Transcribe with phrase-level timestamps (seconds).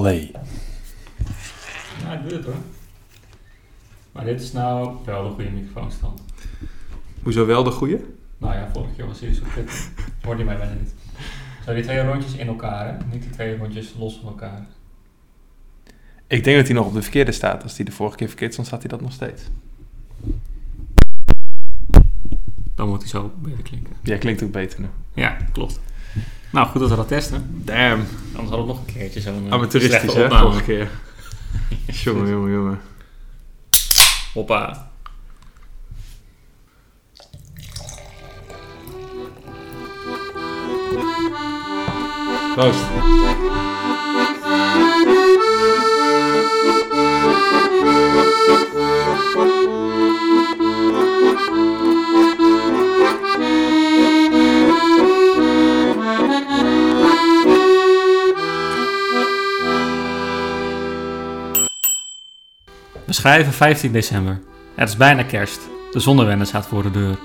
[0.00, 0.30] Play.
[2.02, 2.54] Ja, ik doe het hoor.
[4.12, 6.20] Maar dit is nou wel de goede microfoonstand.
[7.22, 8.00] Hoezo wel de goede?
[8.38, 9.90] Nou ja, vorige keer was hij zo pittig.
[10.22, 10.94] Hoorde je mij bijna niet.
[11.64, 13.04] Zo die twee rondjes in elkaar, hè?
[13.12, 14.66] Niet die twee rondjes los van elkaar.
[16.26, 17.62] Ik denk dat hij nog op de verkeerde staat.
[17.62, 19.42] Als hij de vorige keer verkeerd stond, staat hij dat nog steeds.
[22.74, 23.96] Dan moet hij zo beter klinken.
[24.02, 24.86] Jij klinkt ook beter nu.
[25.14, 25.80] Ja, klopt.
[26.52, 27.62] Nou, goed dat we dat testen.
[27.64, 28.04] Damn.
[28.36, 29.46] Anders hadden we nog een keertje zo'n...
[29.46, 30.90] eh, Amateuristisch hè, vorige keer.
[32.04, 32.80] jongen, jongen, jongen.
[34.34, 34.88] Hoppa.
[42.54, 42.84] Proost.
[63.16, 64.40] Schrijven 15 december.
[64.74, 65.60] Het is bijna kerst.
[65.92, 67.16] De zonnewende staat voor de deur.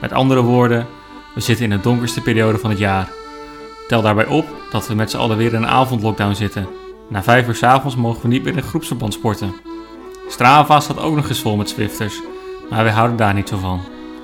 [0.00, 0.86] Met andere woorden,
[1.34, 3.08] we zitten in de donkerste periode van het jaar.
[3.88, 6.66] Tel daarbij op dat we met z'n allen weer in een avondlockdown zitten.
[7.08, 9.54] Na 5 uur 's avonds mogen we niet meer in groepsverband sporten.
[10.28, 12.20] Strava staat ook nog eens vol met Zwifters,
[12.70, 13.80] maar wij houden daar niet zo van.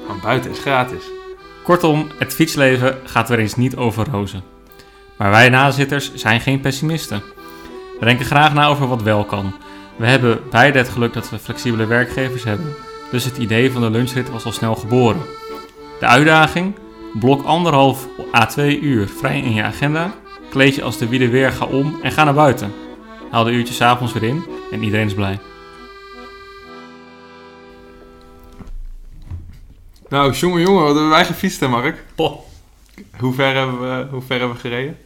[0.07, 1.05] Want buiten is gratis.
[1.65, 4.43] Kortom, het fietsleven gaat weer eens niet over rozen.
[5.17, 7.23] Maar wij nazitters zijn geen pessimisten.
[7.99, 9.55] We denken graag na over wat wel kan.
[9.99, 12.75] We hebben beide het geluk dat we flexibele werkgevers hebben,
[13.11, 15.21] dus het idee van de lunchrit was al snel geboren.
[16.01, 16.75] De uitdaging?
[17.15, 20.15] Blok anderhalf à twee uur vrij in je agenda,
[20.51, 22.73] kleed je als de wie de weer ga om en ga naar buiten.
[23.31, 25.39] Haal de uurtjes 's avonds weer in en iedereen is blij.
[30.09, 32.05] Nou, jongen, jongen, wat hebben wij gefietst hè, Mark?
[32.15, 32.39] Poh,
[33.19, 34.99] Hoe ver hebben we, hoe ver hebben we gereden?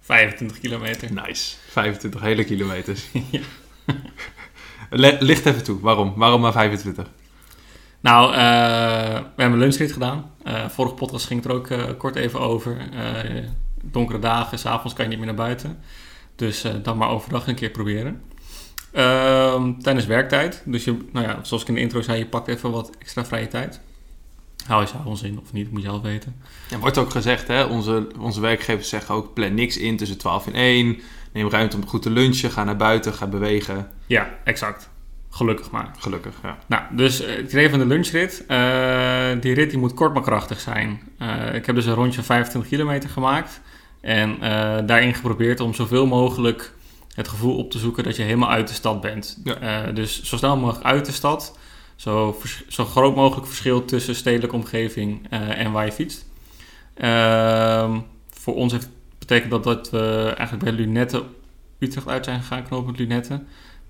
[0.00, 1.12] 25 kilometer.
[1.12, 1.56] Nice.
[1.70, 3.04] 25 hele kilometers.
[3.12, 3.40] Le-
[5.20, 5.80] licht even toe.
[5.80, 6.12] Waarom?
[6.16, 7.10] Waarom maar 25?
[8.00, 10.30] Nou, eh, we hebben lunchrit gedaan.
[10.42, 12.76] Eh vorige podcast ging het er ook eh, kort even over.
[13.82, 15.78] Donkere dagen, s'avonds kan je niet meer naar buiten.
[16.36, 18.22] Dus dan maar overdag een keer proberen.
[18.92, 20.62] Ehm, tijdens werktijd.
[20.64, 23.24] Dus je, nou ja, zoals ik in de intro zei, je pakt even wat extra
[23.24, 23.80] vrije tijd.
[24.66, 26.36] Hou je s'avonds in of niet, moet je zelf weten.
[26.70, 27.64] Ja, wordt ook gezegd, hè?
[27.64, 31.00] Onze, onze werkgevers zeggen ook: plan niks in tussen 12 en 1.
[31.32, 32.50] Neem ruimte om goed te lunchen.
[32.50, 33.90] Ga naar buiten, ga bewegen.
[34.06, 34.90] Ja, exact.
[35.30, 35.90] Gelukkig maar.
[35.98, 36.58] Gelukkig, ja.
[36.66, 38.44] Nou, dus eh, het idee van de lunchrit.
[38.46, 41.00] eh, die rit die moet kort maar krachtig zijn.
[41.18, 43.60] Eh, ik heb dus een rondje van 25 kilometer gemaakt.
[44.00, 44.38] En
[44.86, 46.74] daarin geprobeerd om zoveel mogelijk
[47.14, 49.40] het gevoel op te zoeken dat je helemaal uit de stad bent.
[49.44, 49.90] Ja.
[49.92, 51.58] Dus zo snel mogelijk uit de stad.
[51.96, 52.36] Zo,
[52.68, 56.26] zo groot mogelijk verschil tussen stedelijke omgeving eh, en waar je fietst.
[56.94, 58.00] Ehm,
[58.30, 58.88] voor ons heeft
[59.18, 61.22] betekent dat dat we eigenlijk bij Lunetten
[61.78, 63.46] Utrecht uit zijn gegaan, knooppunt Lunetten.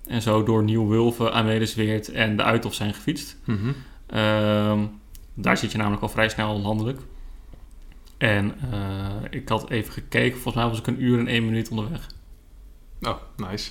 [0.07, 3.37] En zo door Nieuw-Wulven, Amelisweert en de Uithof zijn gefietst.
[3.45, 3.73] Mhm.
[4.07, 4.87] Ehm,
[5.35, 7.01] daar zit je namelijk al vrij snel landelijk.
[8.19, 11.69] En eh, ik had even gekeken, volgens mij was ik een uur en één minuut
[11.69, 12.07] onderweg.
[13.01, 13.71] Oh, nice.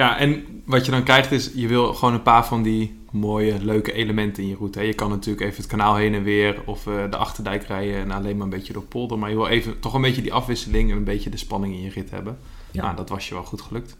[0.00, 3.64] Ja, en wat je dan krijgt is, je wil gewoon een paar van die mooie,
[3.64, 4.78] leuke elementen in je route.
[4.78, 4.84] hè.
[4.84, 8.10] Je kan natuurlijk even het kanaal heen en weer of eh, de Achterdijk rijden en
[8.10, 9.18] alleen maar een beetje door polder.
[9.18, 11.82] Maar je wil even toch een beetje die afwisseling en een beetje de spanning in
[11.82, 12.38] je rit hebben.
[12.70, 12.82] Ja.
[12.82, 13.96] Nou, dat was je wel goed gelukt.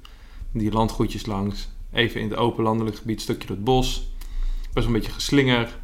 [0.53, 4.11] Die landgoedjes langs, even in het open landelijk gebied, stukje door het bos.
[4.72, 5.77] Best een beetje geslinger.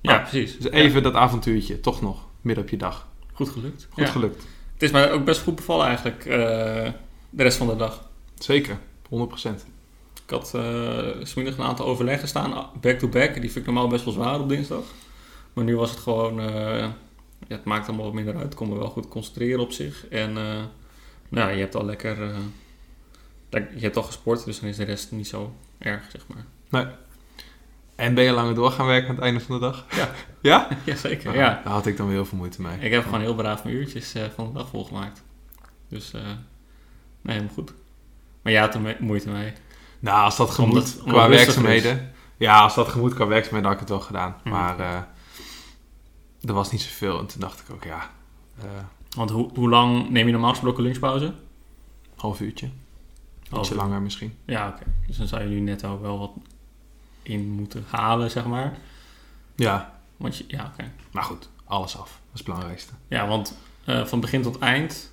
[0.00, 0.58] Ja, Ah, precies.
[0.58, 3.08] Dus even Ja, dat avontuurtje, toch nog, midden op je dag.
[3.32, 3.86] goed gelukt.
[3.90, 4.10] Goed Ja.
[4.10, 4.42] gelukt.
[4.72, 6.36] Het is mij ook best goed bevallen eigenlijk, eh,
[7.30, 8.08] de rest van de dag.
[8.38, 8.78] Zeker,
[9.12, 9.14] 100%.
[10.24, 13.32] Ik had eh smiddag een aantal overleggen staan, back-to-back.
[13.34, 14.82] Die vind ik normaal best wel zwaar op dinsdag.
[15.52, 16.94] Maar nu was het gewoon, eh, ja,
[17.48, 18.50] het maakt allemaal wat minder uit.
[18.52, 20.06] Ik kon me wel goed concentreren op zich.
[20.08, 20.62] En eh,
[21.28, 22.36] nou, je hebt al lekker, eh,
[23.50, 26.22] lek- je hebt al gesport, dus dan is de rest niet zo erg, zeg
[26.70, 26.94] maar.
[27.96, 29.86] En ben je langer door gaan werken aan het einde van de dag?
[29.96, 30.10] Ja.
[30.42, 30.68] Ja?
[30.84, 31.60] Jazeker, Ah, ja.
[31.64, 32.78] Daar had ik dan weer heel veel moeite mee.
[32.78, 35.22] Ik heb gewoon heel braaf mijn uurtjes eh, van de dag volgemaakt.
[35.88, 36.20] Dus, eh,
[37.22, 37.72] nee, helemaal goed.
[38.42, 39.52] Maar jij had er moeite mee.
[39.98, 42.12] Nou, als dat gemoed Omdat- omdat qua werkzaamheden...
[42.36, 44.36] Ja, als dat gemoed qua werkzaamheden had ik het wel gedaan.
[44.44, 44.50] Mm.
[44.52, 44.96] Maar eh,
[46.48, 47.18] er was niet zoveel.
[47.18, 48.10] En toen dacht ik ook, ja,
[48.58, 48.64] eh
[49.16, 51.34] Want hoe, hoe lang neem je normaal gesproken lunchpauze?
[52.16, 52.68] half uurtje.
[53.50, 53.76] Half uur.
[53.76, 54.36] langer misschien.
[54.44, 54.82] Ja, oké.
[55.06, 56.30] Dus dan zou je nu net ook wel wat
[57.22, 58.76] in moeten halen, zeg maar.
[59.56, 60.90] Ja, Want je, ja, oké.
[61.10, 62.08] maar goed, alles af.
[62.08, 62.92] Dat is het belangrijkste.
[63.08, 65.11] Ja, want eh, van begin tot eind,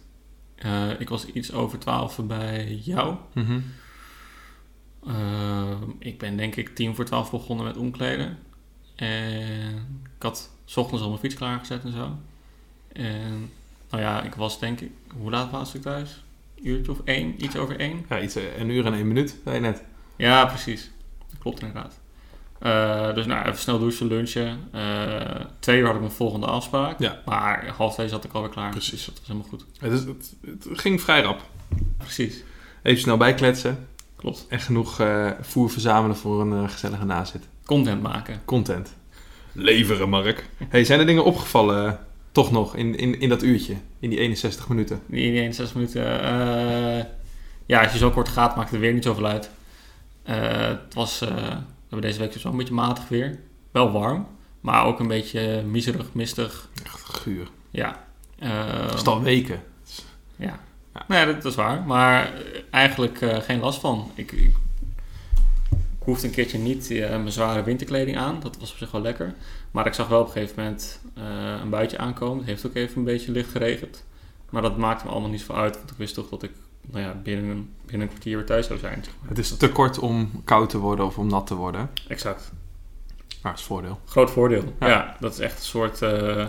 [0.59, 3.15] eh, ik was iets over 12 bij jou.
[3.33, 3.59] Mhm.
[5.07, 8.37] Eh, ik ben denk ik tien voor twaalf begonnen met omkleden.
[8.95, 12.17] En ik had 's ochtends al mijn fiets klaargezet en zo.
[12.93, 13.51] En
[13.89, 16.23] nou ja, ik was denk ik, hoe laat was ik thuis?
[16.63, 18.05] uurtje of één, iets over één.
[18.09, 19.83] Ja, iets, een uur en één minuut, zei je net.
[20.15, 20.91] Ja, precies.
[21.29, 21.98] Dat klopt inderdaad.
[22.59, 24.59] Eh, dus nou, even snel douchen, lunchen.
[24.71, 24.81] Eh,
[25.59, 26.99] twee uur had ik mijn volgende afspraak.
[26.99, 27.21] Ja.
[27.25, 28.69] Maar half twee zat ik alweer klaar.
[28.71, 28.91] Precies.
[28.91, 29.65] Dus dat was helemaal goed.
[29.79, 30.35] Het, is, het,
[30.69, 31.41] het ging vrij rap.
[31.97, 32.43] Precies.
[32.83, 34.45] Even snel bijkletsen Klopt.
[34.49, 37.47] en genoeg eh, voer verzamelen voor een gezellige nazit.
[37.65, 38.41] Content maken.
[38.45, 38.95] Content.
[39.51, 40.49] Leveren, Mark.
[40.69, 41.99] Hey, zijn er dingen opgevallen,
[42.31, 43.75] toch nog, in, in, in dat uurtje?
[43.99, 45.01] In die 61 minuten?
[45.09, 46.21] In die 61 minuten.
[46.21, 47.05] eh,
[47.65, 49.49] ja, als je zo kort gaat, maakt het weer niet zoveel uit.
[50.23, 50.35] Eh,
[50.67, 51.25] het was,
[51.89, 53.39] we hebben deze week dus wel een beetje matig weer.
[53.71, 54.27] Wel warm,
[54.61, 56.69] maar ook een beetje miserig, mistig.
[56.83, 57.47] Echt guur.
[57.71, 58.05] Ja.
[58.87, 59.63] Dat is al weken.
[60.35, 60.59] Ja.
[60.93, 61.05] Ja.
[61.07, 61.83] Ja, dat, dat is waar.
[61.83, 62.33] Maar
[62.69, 64.11] eigenlijk eh, geen last van.
[64.15, 64.53] Ik, ik,
[65.69, 68.39] ik hoefde een keertje niet eh, mijn zware winterkleding aan.
[68.39, 69.33] Dat was op zich wel lekker.
[69.71, 72.37] Maar ik zag wel op een gegeven moment eh, een buitje aankomen.
[72.37, 74.05] Het heeft ook even een beetje licht geregend.
[74.49, 75.77] Maar dat maakte me allemaal niet zo uit.
[75.77, 76.51] Want ik wist toch dat ik
[76.91, 79.03] nou ja, binnen, een, binnen een kwartier weer thuis zou zijn.
[79.03, 79.29] zeg maar.
[79.29, 81.89] Het is te kort om koud te worden of om nat te worden.
[82.07, 82.51] Exact.
[83.41, 83.99] Maar dat is voordeel.
[84.05, 84.75] Groot voordeel.
[84.79, 84.87] Ja.
[84.87, 86.41] Ja, dat is echt een soort eh,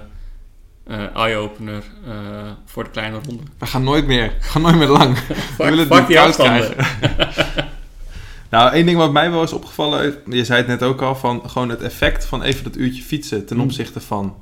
[0.85, 3.43] eh, eye-opener eh, voor de kleine ronde.
[3.59, 5.19] We gaan nooit meer, we gaan nooit meer lang.
[5.19, 6.75] Fuck, willen het niet koud afstanden.
[8.51, 11.51] Nou, één ding wat mij wel is opgevallen, je zei het net ook al, van
[11.51, 13.63] gewoon het effect van even dat uurtje fietsen ten Mm.
[13.63, 14.37] opzichte van,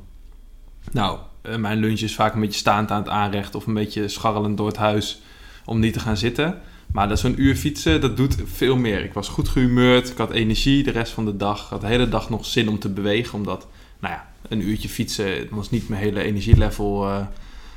[0.93, 1.19] nou,
[1.57, 4.67] mijn lunch is vaak een beetje staand aan het aanrecht of een beetje scharrelend door
[4.67, 5.23] het huis
[5.69, 6.61] om niet te gaan zitten.
[6.93, 9.05] Maar dat zo'n uur fietsen, dat doet veel meer.
[9.05, 11.87] Ik was goed gehumeurd, ik had energie de rest van de dag, ik had de
[11.87, 13.67] hele dag nog zin om te bewegen, omdat,
[14.01, 17.27] nou ja, een uurtje fietsen was niet mijn hele energielevel eh,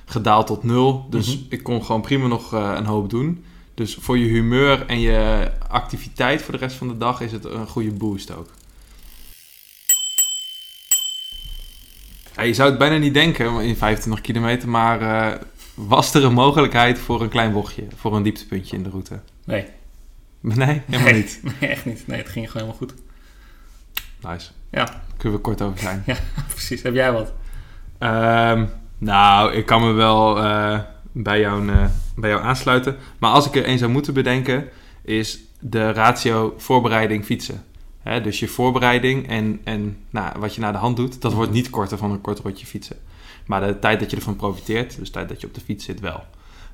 [0.05, 1.07] gedaald tot nul.
[1.09, 1.45] Dus Mhm.
[1.49, 3.43] ik kon gewoon prima nog eh, een hoop doen.
[3.73, 7.45] Dus voor je humeur en je activiteit voor de rest van de dag is het
[7.45, 8.49] een goede boost ook.
[12.35, 15.41] Ja, je zou het bijna niet denken in 25 kilometer, maar eh,
[15.87, 19.19] was er een mogelijkheid voor een klein bochtje, voor een dieptepuntje in de route?
[19.45, 19.65] Nee.
[20.39, 21.21] Nee, helemaal Nee.
[21.21, 21.41] niet.
[21.59, 22.07] Nee, echt niet.
[22.07, 23.03] Nee, het ging gewoon helemaal goed.
[24.31, 24.51] Nice.
[24.71, 25.01] Ja.
[25.17, 26.03] Kunnen we kort over zijn.
[26.53, 26.81] Precies.
[26.81, 27.33] Heb jij wat?
[27.97, 28.65] Ehm,
[28.97, 30.79] nou, ik kan me wel eh,
[31.11, 31.85] bij, jou, eh,
[32.15, 32.97] bij jou aansluiten.
[33.19, 34.67] Maar als ik er één zou moeten bedenken,
[35.01, 37.63] is de ratio voorbereiding fietsen.
[37.99, 41.51] Hè, dus je voorbereiding en, en nou, wat je naar de hand doet, dat wordt
[41.51, 42.97] niet korter van een kort rondje fietsen.
[43.45, 45.85] Maar de tijd dat je ervan profiteert, dus de tijd dat je op de fiets
[45.85, 46.23] zit, wel.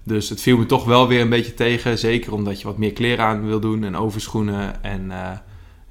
[0.04, 1.98] Dus het viel me toch wel weer een beetje tegen.
[1.98, 4.84] Zeker omdat je wat meer kleren aan wil doen en overschoenen.
[4.84, 5.38] En eh,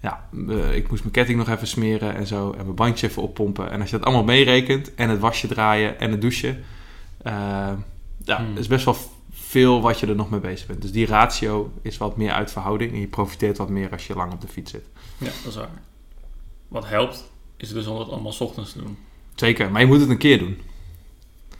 [0.00, 2.50] ja, eh, ik moest mijn ketting nog even smeren en zo.
[2.50, 3.70] En mijn bandje even oppompen.
[3.70, 6.64] En als je dat allemaal meerekent en het wasje draaien en het douchen.
[7.22, 7.32] eh,
[8.24, 8.56] ja, Hmm.
[8.56, 8.96] is best wel
[9.30, 10.82] veel wat je er nog mee bezig bent.
[10.82, 12.92] Dus die ratio is wat meer uit verhouding.
[12.92, 14.84] En je profiteert wat meer als je lang op de fiets zit.
[15.18, 15.82] Ja, dat is waar.
[16.68, 18.98] Wat helpt, is dus om het allemaal 's ochtends te doen.
[19.36, 20.60] Zeker, maar je moet het een keer doen.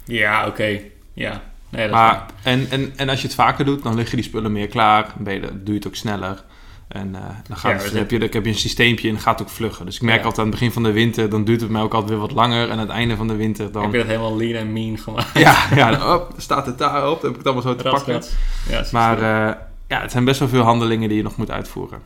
[0.05, 0.81] Ja, oké.
[1.13, 1.43] Ja.
[1.69, 4.53] Nee, dat Maar, en, en, en als je het vaker doet, dan liggen die spullen
[4.53, 5.13] meer klaar.
[5.19, 6.45] Dan je, je het ook sneller.
[6.89, 9.15] En eh, dan, gaat Ja, het, dan heb, je, dan heb je een systeempje en
[9.15, 9.85] dan gaat het ook vlugger.
[9.85, 10.25] Dus ik merk Ja.
[10.25, 12.33] altijd aan het begin van de winter, dan duurt het mij ook altijd weer wat
[12.33, 12.65] langer.
[12.65, 13.83] En aan het einde van de winter dan...
[13.83, 15.39] Heb je dat helemaal lean en mean gemaakt?
[15.39, 17.21] Ja, ja dan, op, dan staat het daar op.
[17.21, 18.13] Dan heb ik het allemaal zo te Rats, pakken.
[18.13, 18.33] rats.
[18.69, 19.55] Ja, Maar eh,
[19.89, 22.01] ja, het zijn best wel veel handelingen die je nog moet uitvoeren.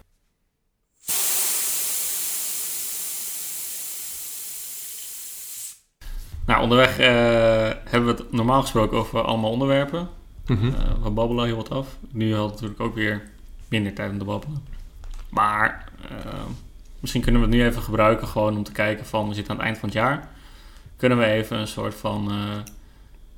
[6.50, 7.06] Nou, onderweg eh,
[7.85, 10.08] hebben we het normaal gesproken over allemaal onderwerpen.
[10.47, 10.67] Mhm.
[10.67, 11.97] Eh, we babbelen heel wat af.
[12.12, 13.23] Nu had het natuurlijk ook weer
[13.69, 14.62] minder tijd om te babbelen.
[15.28, 16.33] Maar eh,
[17.00, 19.28] misschien kunnen we het nu even gebruiken gewoon om te kijken van...
[19.28, 20.28] We zitten aan het eind van het jaar.
[20.97, 22.33] Kunnen we even een soort van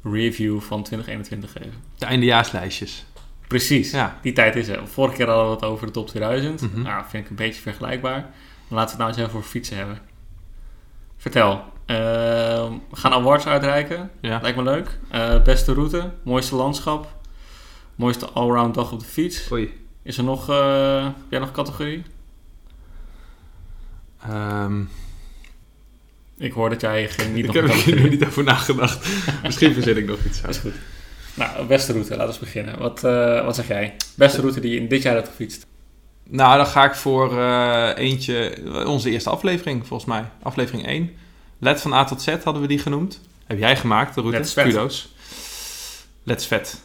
[0.02, 1.82] review van 2021 geven?
[1.98, 3.04] De eindejaarslijstjes.
[3.46, 3.90] Precies.
[3.90, 4.18] Ja.
[4.22, 4.88] Die tijd is er.
[4.88, 6.60] Vorige keer hadden we het over de top 2000.
[6.60, 6.82] Mhm.
[6.82, 8.30] Nou, vind ik een beetje vergelijkbaar.
[8.68, 9.98] Laten we het nou eens even over fietsen hebben.
[11.16, 11.71] Vertel.
[11.86, 11.96] Eh,
[12.90, 14.10] we gaan awards uitreiken.
[14.20, 14.38] Ja.
[14.42, 14.98] Lijkt me leuk.
[15.10, 17.14] Eh, beste route, mooiste landschap,
[17.94, 19.50] mooiste allround dag op de fiets.
[19.52, 19.80] Oei.
[20.02, 22.02] Is er nog, eh, heb jij nog categorie?
[24.22, 24.80] Ehm,
[26.38, 29.08] Ik hoor dat jij geen, niet ik heb er niet over nagedacht.
[29.42, 30.74] Misschien verzin ik nog iets Dat is goed.
[31.34, 32.78] Nou, beste route, laten we beginnen.
[32.78, 33.00] Wat,
[33.44, 33.96] wat zeg jij?
[34.14, 35.66] Beste route die je in dit jaar hebt gefietst?
[36.28, 37.38] Nou, dan ga ik voor
[37.94, 40.24] eentje, onze eerste aflevering volgens mij.
[40.42, 41.10] Aflevering 1.
[41.62, 43.20] Let van A tot Z hadden we die genoemd.
[43.46, 44.38] Heb jij gemaakt, de route?
[44.38, 44.64] Let's Vet.
[44.64, 45.14] Kudos.
[46.22, 46.80] Let's Vet.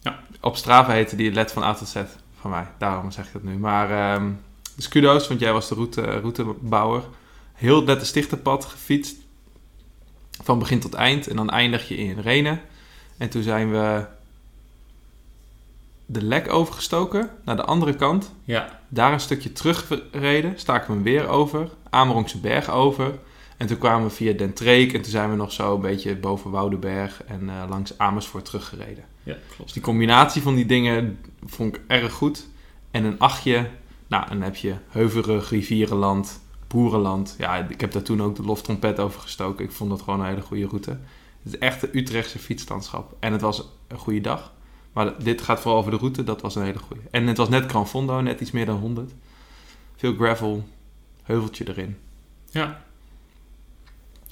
[0.00, 0.18] Ja.
[0.40, 1.96] Op Strava heette die Let van A tot Z
[2.40, 2.66] van mij.
[2.78, 3.58] Daarom zeg ik dat nu.
[3.58, 4.30] Maar ehm
[4.76, 7.02] dus kudos, want jij was de route, routebouwer.
[7.52, 9.16] Heel net de stichterpad gefietst.
[10.42, 11.28] Van begin tot eind.
[11.28, 12.60] En dan eindig je in Renen.
[13.16, 14.04] En toen zijn we
[16.06, 18.32] de lek overgestoken naar de andere kant.
[18.44, 21.68] Ja, Daar een stukje teruggereden, staken we hem weer over.
[21.90, 23.18] Amerongse berg over.
[23.60, 26.16] En toen kwamen we via Den Treek en toen zijn we nog zo een beetje
[26.16, 29.04] boven Woudenberg en eh, langs Amersfoort teruggereden.
[29.22, 29.72] Ja, Dus klopt.
[29.72, 32.46] die combinatie van die dingen vond ik erg goed.
[32.90, 33.68] En een achtje,
[34.06, 37.34] nou, dan heb je heuvelrug, rivierenland, boerenland.
[37.38, 39.64] Ja, ik heb daar toen ook de loftrompet over gestoken.
[39.64, 40.90] Ik vond dat gewoon een hele goede route.
[41.42, 43.16] Het is echt de Utrechtse fietslandschap.
[43.18, 44.52] En het was een goede dag.
[44.92, 47.02] Maar dit gaat vooral over de route, dat was een hele goede.
[47.10, 49.12] En het was net Gran Fondo, net iets meer dan 100.
[49.96, 50.64] Veel gravel,
[51.22, 51.96] heuveltje erin.
[52.50, 52.82] Ja,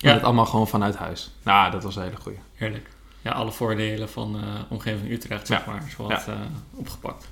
[0.00, 0.08] Ja.
[0.08, 0.14] Ja.
[0.14, 1.30] het allemaal gewoon vanuit huis.
[1.42, 2.38] Nou, dat was een hele goede.
[2.54, 2.88] heerlijk.
[3.22, 5.72] Ja, alle voordelen van eh omgeving Utrecht, zeg Ja.
[5.72, 6.34] maar, is wat eh,
[6.74, 7.28] opgepakt.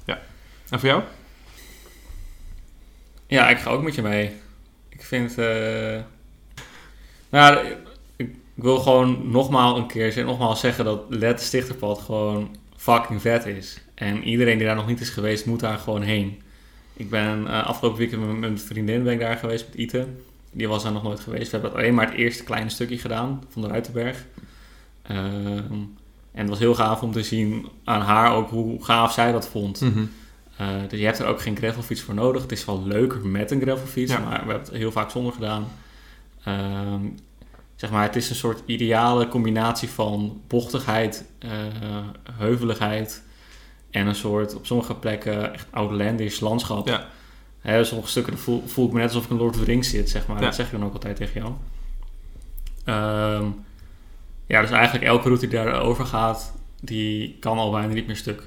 [0.68, 1.02] En voor jou?
[3.26, 4.32] Ja, ik ga ook met je mee.
[4.88, 5.38] Ik vind.
[5.38, 6.00] eh
[7.28, 7.66] nou,
[8.16, 13.80] ik, wil gewoon nogmaals een keer nogmaals zeggen dat Let Stichterpad gewoon fucking vet is.
[13.94, 16.42] En iedereen die daar nog niet is geweest, moet daar gewoon heen.
[16.92, 20.06] Ik ben afgelopen weekend met mijn vriendin ben ik daar geweest, met Ite.
[20.56, 21.50] Die was daar nog nooit geweest.
[21.50, 24.24] We hebben alleen maar het eerste kleine stukje gedaan van de Ruitenberg.
[25.02, 25.72] Ehm,
[26.32, 29.48] en het was heel gaaf om te zien aan haar ook hoe gaaf zij dat
[29.48, 29.82] vond.
[30.60, 32.42] Uh, dus je hebt er ook geen gravelfiets voor nodig.
[32.42, 34.18] Het is wel leuker met een gravelfiets, Ja.
[34.18, 35.66] maar we hebben het heel vaak zonder gedaan.
[36.44, 37.00] Ehm,
[37.74, 41.50] zeg maar, het is een soort ideale combinatie van bochtigheid, eh,
[42.32, 43.22] heuveligheid
[43.90, 46.88] en een soort op sommige plekken echt outlandish landschap.
[46.88, 47.06] Ja.
[47.66, 49.90] Hè, sommige stukken voel, voel ik me net alsof ik in Lord of the Rings
[49.90, 50.36] zit, zeg maar.
[50.36, 50.44] Ja.
[50.44, 51.52] Dat zeg ik dan ook altijd tegen jou.
[52.84, 53.46] Ehm,
[54.46, 58.42] ja, dus eigenlijk elke route die daarover gaat, die kan al bijna niet meer stuk.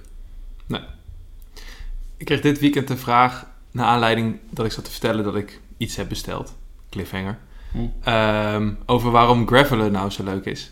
[2.18, 5.62] Ik kreeg dit weekend de vraag, naar aanleiding dat ik zat te vertellen dat ik
[5.78, 6.56] iets heb besteld.
[6.90, 7.38] Cliffhanger.
[7.72, 7.80] Hm.
[8.04, 10.72] Ehm, over waarom gravelen nou zo leuk is.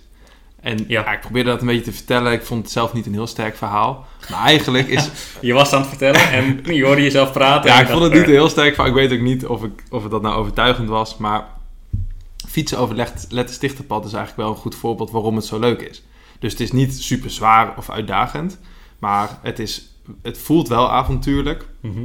[0.61, 0.85] En Ja.
[0.87, 1.11] ja.
[1.13, 2.31] ik probeerde dat een beetje te vertellen.
[2.31, 4.05] Ik vond het zelf niet een heel sterk verhaal.
[4.29, 5.09] Maar eigenlijk is...
[5.41, 7.71] Je was aan het vertellen en je hoorde jezelf praten.
[7.71, 8.87] ja, ik vond het niet een heel sterk verhaal.
[8.95, 11.17] Ik weet ook niet of, ik, of het dat nou overtuigend was.
[11.17, 11.45] Maar
[12.47, 15.81] fietsen over Let- Lette Stichterpad is eigenlijk wel een goed voorbeeld waarom het zo leuk
[15.81, 16.03] is.
[16.39, 18.59] Dus het is niet super zwaar of uitdagend.
[18.99, 21.65] Maar het, is, het voelt wel avontuurlijk.
[21.81, 22.03] Mhm.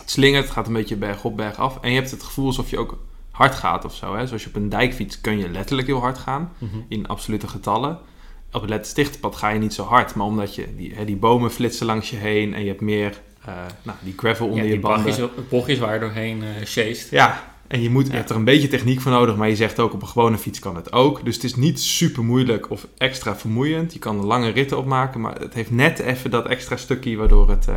[0.00, 1.78] Het slingert, het gaat een beetje berg op, berg af.
[1.80, 2.98] En je hebt het gevoel alsof je ook
[3.34, 4.16] hard gaat of zo.
[4.16, 4.26] Hè?
[4.26, 6.52] Zoals je op een dijkfiets kun je letterlijk heel hard gaan.
[6.58, 6.76] Mhm.
[6.88, 7.98] In absolute getallen.
[8.52, 10.14] Op het Lette Stichterpad ga je niet zo hard.
[10.14, 12.54] Maar omdat je die, hè, die bomen flitsen langs je heen.
[12.54, 15.30] En je hebt meer eh, nou, die gravel onder Ja, je die banden.
[15.48, 17.08] bochtjes, waar je doorheen chased.
[17.10, 18.16] Ja, en je, moet, je Ja.
[18.16, 19.36] hebt er een beetje techniek voor nodig.
[19.36, 21.24] Maar je zegt ook op een gewone fiets kan het ook.
[21.24, 23.92] Dus het is niet super moeilijk of extra vermoeiend.
[23.92, 25.20] Je kan er lange ritten op maken.
[25.20, 27.74] Maar het heeft net even dat extra stukje waardoor het, eh,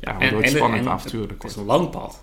[0.00, 2.22] ja, waardoor het en- spannend en en avontuurlijk Het is een lang pad.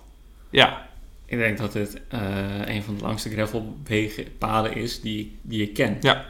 [0.50, 0.86] Ja,
[1.26, 2.20] Ik denk dat het eh,
[2.66, 5.96] een van de langste gravelpaden is die, die ik ken.
[6.00, 6.24] Ja.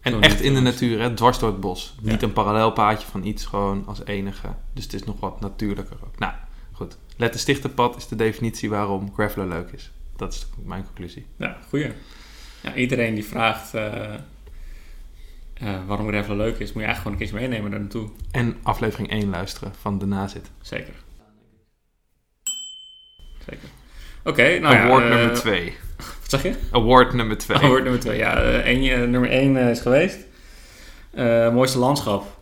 [0.00, 1.14] En Zo echt in de natuur, hè?
[1.14, 1.94] dwars door het bos.
[2.02, 2.10] Ja.
[2.10, 4.48] Niet een parallel paadje van iets, gewoon als enige.
[4.72, 6.18] Dus het is nog wat natuurlijker ook.
[6.18, 6.32] Nou,
[6.72, 6.98] goed.
[7.16, 9.90] Let de stichterpad is de definitie waarom gravelen leuk is.
[10.16, 11.26] Dat is mijn conclusie.
[11.36, 11.92] Ja, goeie.
[12.60, 14.14] Ja, iedereen die vraagt eh,
[15.54, 18.08] eh, waarom gravelen leuk is, moet je eigenlijk gewoon een keertje meenemen daar naartoe.
[18.30, 20.50] En aflevering 1 luisteren van de nazit.
[20.60, 20.94] Zeker.
[23.46, 23.68] Zeker.
[24.28, 25.10] Oké, nou Award ja.
[25.10, 25.64] eh, nummer 2.
[26.20, 26.54] Wat zeg je?
[26.70, 27.56] Award nummer 2.
[27.56, 28.16] Award nummer twee.
[28.16, 30.18] Ja, eh, één, eh, nummer 1 is geweest.
[31.52, 32.36] Mooiste landschap.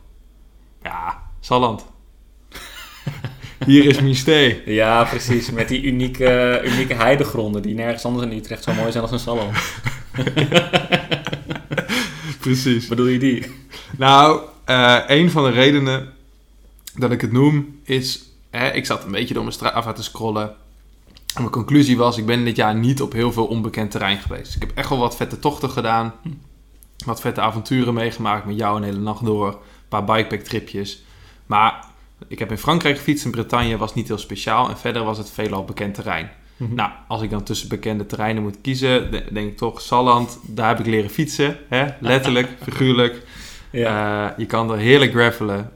[0.83, 1.87] Ja, Salland.
[3.67, 4.63] Hier is mijn stee.
[4.65, 5.51] Ja, precies.
[5.51, 9.19] Met die unieke, unieke heidegronden die nergens anders in Utrecht zo mooi zijn als een
[9.19, 9.51] salon.
[12.41, 12.87] Precies.
[12.87, 13.47] Bedoel je die?
[13.99, 14.41] Nou,
[15.07, 16.13] een van de redenen
[16.95, 18.23] dat ik het noem is...
[18.51, 20.57] Hè, ik zat een beetje door mijn Strava te scrollen.
[21.37, 24.55] En mijn conclusie was, ik ben dit jaar niet op heel veel onbekend terrein geweest.
[24.55, 26.13] Ik heb echt wel wat vette tochten gedaan.
[27.07, 29.49] Wat vette avonturen meegemaakt met jou een hele nacht door.
[29.49, 31.03] Een paar bikepack-tripjes.
[31.47, 31.85] Maar
[32.29, 33.25] ik heb in Frankrijk gefietst.
[33.25, 34.69] In Bretagne was niet heel speciaal.
[34.69, 36.31] En verder was het veelal bekend terrein.
[36.57, 40.39] Nou, als ik dan tussen bekende terreinen moet kiezen, de- denk ik toch Salland.
[40.43, 41.57] Daar heb ik leren fietsen.
[41.69, 41.87] Hè?
[42.01, 43.23] Letterlijk, figuurlijk.
[43.71, 44.31] ja.
[44.31, 45.71] Eh, je kan er heerlijk gravelen.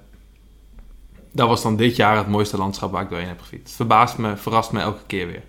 [1.32, 3.76] Dat was dan dit jaar het mooiste landschap waar ik doorheen heb gefietst.
[3.76, 5.42] Verbaast me, verrast me elke keer weer.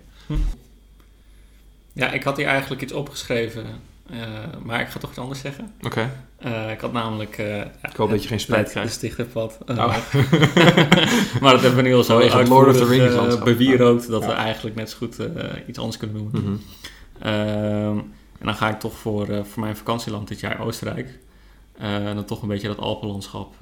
[1.92, 3.64] Ja, ik had hier eigenlijk iets opgeschreven.
[4.10, 4.18] eh,
[4.62, 5.72] maar ik ga toch iets anders zeggen.
[5.82, 7.38] Oké, Eh, ik had namelijk...
[7.38, 8.92] eh, ik hoop dat je geen spijt Het krijgt.
[8.92, 9.58] stichterpad.
[9.66, 9.86] eh, Oh.
[11.42, 14.22] maar dat hebben we nu al zo Vanwege het Lord of the Rings bewierookt dat
[14.22, 14.28] Ja.
[14.28, 15.16] we eigenlijk net zo goed
[15.66, 16.42] iets anders kunnen noemen.
[16.42, 16.56] Mhm.
[17.18, 17.98] Ehm,
[18.38, 21.18] en dan ga ik toch voor, voor mijn vakantieland dit jaar Oostenrijk.
[21.78, 23.54] En dan toch een beetje dat Alpenlandschap.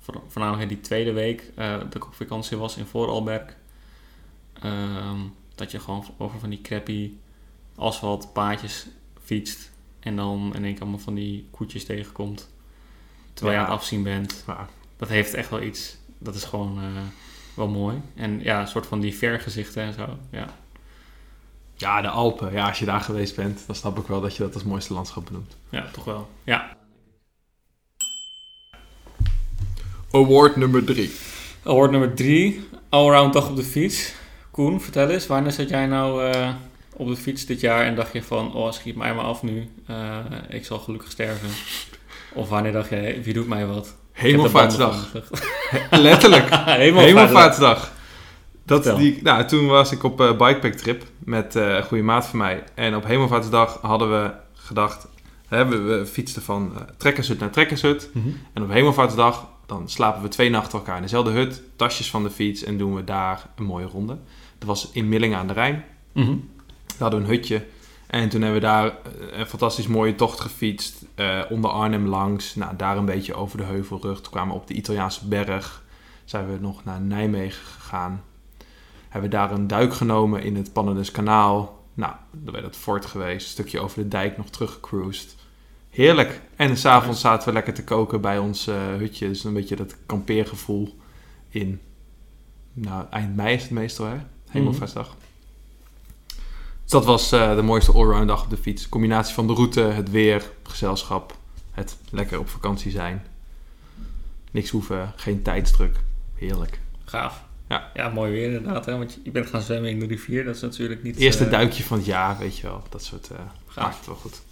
[0.00, 3.42] voor- voornamelijk die tweede week dat ik op vakantie was in Vooralberg.
[4.62, 5.20] Ehm,
[5.54, 7.12] dat je gewoon over van die crappy
[7.74, 8.86] asfaltpaadjes
[9.24, 9.70] fietst.
[10.00, 12.50] En dan in één keer allemaal van die koetjes tegenkomt.
[13.34, 14.44] Terwijl je aan het afzien bent.
[14.46, 14.68] Ja.
[14.96, 15.96] Dat heeft echt wel iets.
[16.18, 17.02] Dat is gewoon eh,
[17.54, 18.00] wel mooi.
[18.14, 20.18] En ja, een soort van die vergezichten en zo.
[20.30, 20.46] Ja.
[21.74, 22.52] Ja, de Alpen.
[22.52, 24.92] Ja, als je daar geweest bent, dan snap ik wel dat je dat als mooiste
[24.94, 25.56] landschap benoemt.
[25.68, 26.30] Ja, toch wel.
[26.44, 26.76] Ja.
[30.10, 31.12] Award nummer drie.
[31.62, 32.68] Award nummer drie.
[32.88, 34.14] Allround dag op de fiets.
[34.52, 35.26] Koen, vertel eens.
[35.26, 36.48] Wanneer zat jij nou eh,
[36.96, 38.54] op de fiets dit jaar en dacht je van...
[38.54, 39.68] Oh, schiet mij maar af nu.
[39.86, 40.18] Eh,
[40.48, 41.48] ik zal gelukkig sterven.
[42.34, 43.94] Of wanneer dacht jij, wie doet mij wat?
[44.12, 45.12] Hemelvaartsdag.
[45.90, 46.54] Letterlijk.
[47.04, 47.92] Hemelvaartsdag.
[48.64, 52.38] Dat, die, nou, toen was ik op eh bikepack trip met een goede maat van
[52.38, 52.64] mij.
[52.74, 55.06] En op Hemelvaartsdag hadden we gedacht...
[55.48, 58.10] Hè, we, we fietsten van trekkershut naar trekkershut.
[58.12, 58.28] Mhm.
[58.52, 61.62] En op Hemelvaartsdag dan slapen we twee nachten elkaar in dezelfde hut.
[61.76, 64.18] Tasjes van de fiets en doen we daar een mooie ronde.
[64.66, 65.84] Dat was in Millingen aan de Rijn.
[66.12, 66.26] Mhm.
[66.86, 67.66] Daar hadden we een hutje.
[68.06, 71.04] En toen hebben we daar eh, een fantastisch mooie tocht gefietst.
[71.14, 72.54] eh, onder Arnhem langs.
[72.54, 74.20] Nou, daar een beetje over de heuvelrug.
[74.20, 75.82] Toen kwamen we op de Italiaanse berg.
[76.24, 78.22] Zijn we nog naar Nijmegen gegaan.
[79.08, 81.84] Hebben we daar een duik genomen in het Pannenus kanaal.
[81.94, 83.46] Nou, dan ben het fort geweest.
[83.46, 85.36] Een stukje over de dijk nog teruggecruised.
[85.90, 86.40] Heerlijk.
[86.56, 89.28] En s'avonds zaten we lekker te koken bij ons eh, hutje.
[89.28, 90.98] Dus een beetje dat kampeergevoel
[91.48, 91.80] in...
[92.72, 94.16] Nou, eind mei is het meestal, hè?
[94.52, 95.16] Hemelvaartsdag.
[96.82, 98.88] Dus dat was eh, de mooiste allround dag op de fiets.
[98.88, 101.36] Combinatie van de route, het weer, gezelschap,
[101.70, 103.26] het lekker op vakantie zijn.
[104.50, 105.96] Niks hoeven, geen tijdsdruk.
[106.34, 106.78] Heerlijk.
[107.04, 107.42] Gaaf.
[107.68, 107.90] Ja.
[107.94, 108.86] ja, mooi weer inderdaad.
[108.86, 108.96] Hè?
[108.98, 110.44] Want je- bent gaan zwemmen in de rivier.
[110.44, 111.16] Dat is natuurlijk niet...
[111.16, 112.82] Eerste eh, duikje van het jaar, weet je wel.
[112.88, 113.84] Dat soort eh Gaaf.
[113.84, 114.42] maakt het wel goed.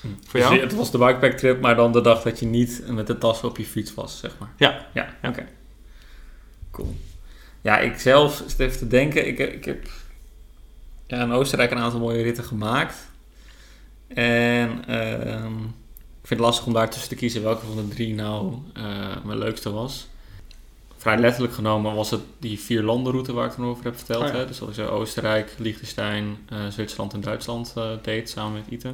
[0.00, 0.06] hm.
[0.26, 0.52] Voor jou?
[0.54, 3.18] Dus het was de bikepack trip, maar dan de dag dat je niet met de
[3.18, 4.48] tas op je fiets was, zeg maar.
[4.56, 4.86] Ja.
[4.94, 5.46] Ja, oké.
[6.70, 6.96] Cool.
[7.68, 9.26] Ja, ik zelf zit even te denken.
[9.26, 9.86] Ik, ik heb
[11.06, 12.96] ja, in Oostenrijk een aantal mooie ritten gemaakt.
[14.06, 15.56] En ehm,
[16.20, 19.24] ik vind het lastig om daar tussen te kiezen welke van de drie nou eh,
[19.24, 20.08] mijn leukste was.
[20.96, 24.22] Vrij letterlijk genomen was het die vier landenroute waar ik het over heb verteld.
[24.22, 24.34] Oh ja.
[24.34, 24.46] hè?
[24.46, 28.92] Dus dat ik zo Oostenrijk, Liechtenstein, eh, Zwitserland en Duitsland eh, deed samen met Ite.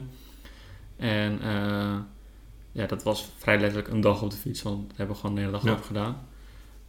[0.96, 1.96] En eh,
[2.72, 5.36] ja, dat was vrij letterlijk een dag op de fiets, want dat hebben we gewoon
[5.36, 5.72] de hele dag Ja.
[5.72, 6.32] over gedaan.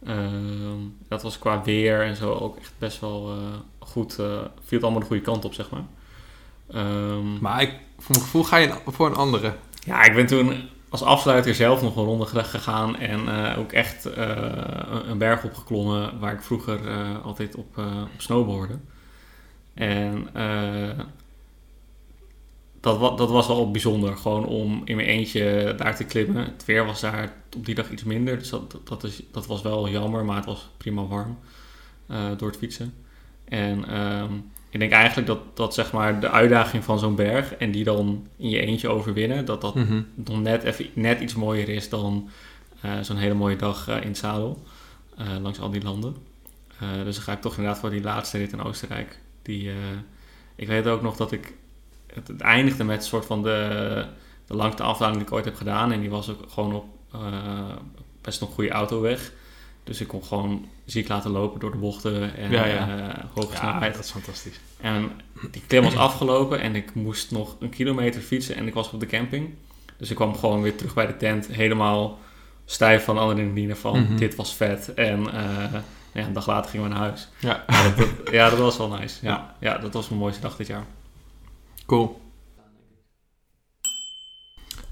[0.06, 4.18] Ehm, dat was qua weer en zo ook echt best wel eh, goed.
[4.18, 4.26] eh
[4.64, 5.84] viel het allemaal de goede kant op, zeg maar.
[6.70, 9.52] Ehm, Maar ik, voor mijn gevoel ga je voor een andere.
[9.84, 13.72] ja, ik ben toen als afsluiter zelf nog een ronde ge- gegaan en eh, ook
[13.72, 16.80] echt een- berg opgeklommen waar ik vroeger
[17.22, 17.76] altijd op,
[18.14, 18.78] op snowboardde.
[19.74, 20.28] En
[22.86, 26.44] dat, dat was wel bijzonder, gewoon om in mijn eentje daar te klimmen.
[26.44, 29.62] Het weer was daar op die dag iets minder, dus dat, dat, is, dat was
[29.62, 31.38] wel jammer, maar het was prima warm
[32.06, 32.94] eh, door het fietsen.
[33.44, 34.32] En ehm,
[34.70, 38.26] ik denk eigenlijk dat, dat zeg maar de uitdaging van zo'n berg en die dan
[38.36, 40.02] in je eentje overwinnen, dat dat Mhm.
[40.14, 42.28] nog net, even, net iets mooier is dan
[42.80, 44.62] eh, zo'n hele mooie dag eh, in het zadel.
[45.42, 46.16] langs al die landen.
[47.04, 49.18] Dus dan ga ik toch inderdaad voor die laatste rit in Oostenrijk.
[49.42, 49.70] Die,
[50.56, 51.54] ik weet ook nog dat ik...
[52.16, 54.04] Het, het eindigde met een soort van de,
[54.46, 55.92] de langste afdaling die ik ooit heb gedaan.
[55.92, 57.20] En die was ook gewoon op eh,
[58.20, 59.32] best nog goede autoweg.
[59.84, 62.88] Dus ik kon gewoon ziek laten lopen door de bochten en Ja, ja.
[63.08, 63.94] eh, hoge Ja, snelheid.
[63.94, 64.60] dat is fantastisch.
[64.80, 65.10] En
[65.50, 69.00] die klim was afgelopen en ik moest nog een kilometer fietsen en ik was op
[69.00, 69.54] de camping.
[69.96, 72.18] Dus ik kwam gewoon weer terug bij de tent, helemaal
[72.64, 74.16] stijf van adrenaline van Mhm.
[74.16, 74.94] dit was vet.
[74.94, 75.72] En eh,
[76.12, 77.28] ja, een dag later gingen we naar huis.
[77.38, 79.18] Ja, Ja, dat, dat- ja, dat was wel nice.
[79.24, 79.54] Ja, Ja.
[79.72, 79.78] ja.
[79.78, 80.84] dat was mijn mooiste dag dit jaar.
[81.86, 82.20] Cool.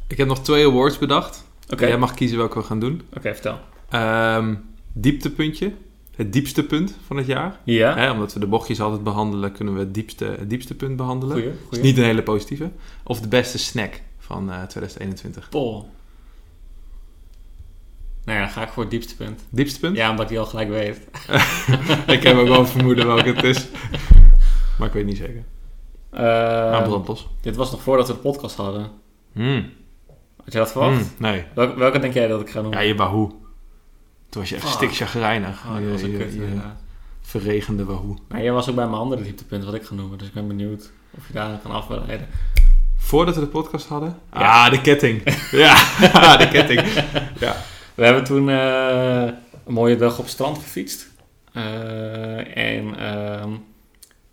[0.09, 1.45] Ik heb nog twee awards bedacht.
[1.69, 3.03] Oké, Jij mag kiezen welke we gaan doen.
[3.17, 3.59] oké, vertel.
[3.89, 4.55] Ehm,
[4.93, 5.73] dieptepuntje.
[6.17, 7.61] Het diepste punt van het jaar.
[7.65, 10.97] Ja, Hè, omdat we de bochtjes altijd behandelen, kunnen we het diepste, het diepste punt
[10.97, 11.37] behandelen.
[11.37, 11.83] goeie, goeie.
[11.83, 12.71] niet een hele positieve.
[13.05, 15.49] Of de beste snack van eh 2021.
[15.49, 15.91] Pol.
[18.25, 19.45] Nou ja, dan ga ik voor het diepste punt.
[19.51, 19.97] Diepste punt?
[19.97, 20.97] Ja, omdat ik die al gelijk weet.
[22.17, 23.67] ik heb ook wel een vermoeden welke het is.
[24.79, 25.45] Maar ik weet niet zeker.
[26.17, 27.29] Aanbrandlos.
[27.41, 28.91] dit was nog voordat we de podcast hadden.
[29.33, 29.71] Mm.
[30.45, 30.97] Had je dat verwacht?
[31.01, 31.45] Mm, nee.
[31.55, 32.79] Welke, welke denk jij dat ik ga noemen?
[32.81, 33.27] Ja, je Wahoo.
[34.29, 34.75] Toen was je echt Fuck.
[34.75, 35.65] stik chagrijnig.
[35.67, 36.77] Oh, dat was een je- kut, je inderdaad.
[37.21, 38.17] verregende Wahoo.
[38.29, 40.19] Maar jij was ook bij mijn andere dieptepunt wat ik ga noemen.
[40.19, 42.27] Dus ik ben benieuwd of je daar kan afleiden.
[42.97, 44.19] Voordat we de podcast hadden?
[44.33, 44.65] Ja.
[44.65, 45.23] Ah, de ketting.
[45.51, 45.75] ja,
[46.37, 46.81] de ketting.
[47.39, 47.57] Ja.
[47.95, 49.23] We hebben toen eh,
[49.67, 51.11] een mooie dag op het strand gefietst.
[51.53, 53.51] Eh, en ehm,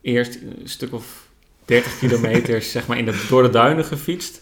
[0.02, 1.28] eerst een stuk of
[1.65, 4.41] 30 kilometer zeg maar in de, door de duinen gefietst.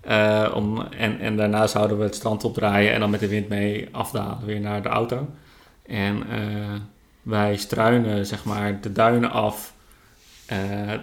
[0.00, 3.48] Eh, om, en, en daarna zouden we het strand opdraaien en dan met de wind
[3.48, 5.28] mee afdalen weer naar de auto.
[5.86, 6.80] En eh,
[7.22, 9.74] wij struinen zeg maar de duinen af
[10.46, 10.58] eh,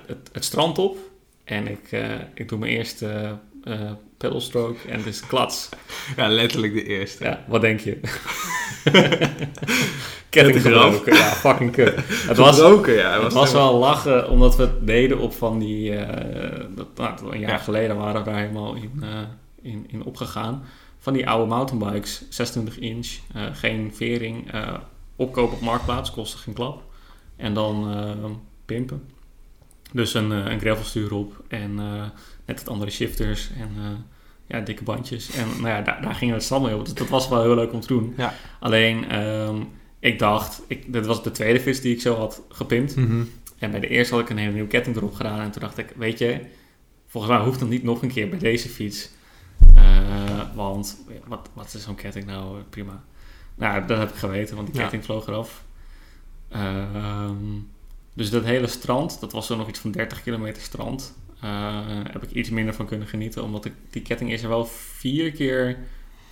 [0.05, 0.97] het, het strand op.
[1.43, 1.89] En ik,
[2.33, 3.37] ik doe mijn eerste
[4.17, 5.69] pedalstroke en het is klats.
[6.15, 7.23] ja, letterlijk de eerste.
[7.23, 7.99] Ja, wat denk je?
[10.29, 11.13] ketting gebroken.
[11.15, 11.95] Ja, fucking kut.
[12.27, 13.23] Het was, Gebroken, ja.
[13.23, 15.95] het was wel lachen, omdat we het deden op van die...
[15.95, 17.57] eh, dat, nou, een jaar Ja.
[17.57, 19.09] geleden waren we daar helemaal in, eh,
[19.61, 20.63] in, in opgegaan.
[20.99, 23.07] Van die oude mountainbikes, 26 inch,
[23.53, 24.51] geen vering,
[25.15, 26.83] opkopen op Marktplaats, kostte geen klap.
[27.35, 29.09] En dan pimpen.
[29.91, 32.03] Dus een, eh, een gravelstuur op en eh,
[32.45, 33.89] net wat andere shifters en eh,
[34.47, 35.31] ja, dikke bandjes.
[35.31, 36.85] En nou ja, daar, daar gingen we het stand mee op.
[36.85, 38.13] Dus dat was wel heel leuk om te doen.
[38.17, 38.33] Ja.
[38.59, 39.55] Alleen, ehm,
[39.99, 42.95] ik dacht, ik, dit was de tweede fiets die ik zo had gepimpt.
[42.95, 43.23] Mhm.
[43.59, 45.39] En bij de eerste had ik een hele nieuwe ketting erop gedaan.
[45.39, 46.39] En toen dacht ik, weet je,
[47.07, 49.09] volgens mij hoeft het niet nog een keer bij deze fiets.
[50.53, 50.97] Want
[51.27, 52.61] wat, wat is zo'n ketting nou?
[52.69, 53.03] Prima.
[53.55, 54.81] Nou, dat heb ik geweten, want die Ja.
[54.81, 55.63] ketting vloog eraf.
[56.49, 57.35] Ehm,
[58.17, 61.15] dus dat hele strand, dat was zo nog iets van 30 kilometer strand.
[61.41, 61.79] eh,
[62.11, 63.43] heb ik iets minder van kunnen genieten.
[63.43, 65.77] Omdat ik, die ketting is er wel vier keer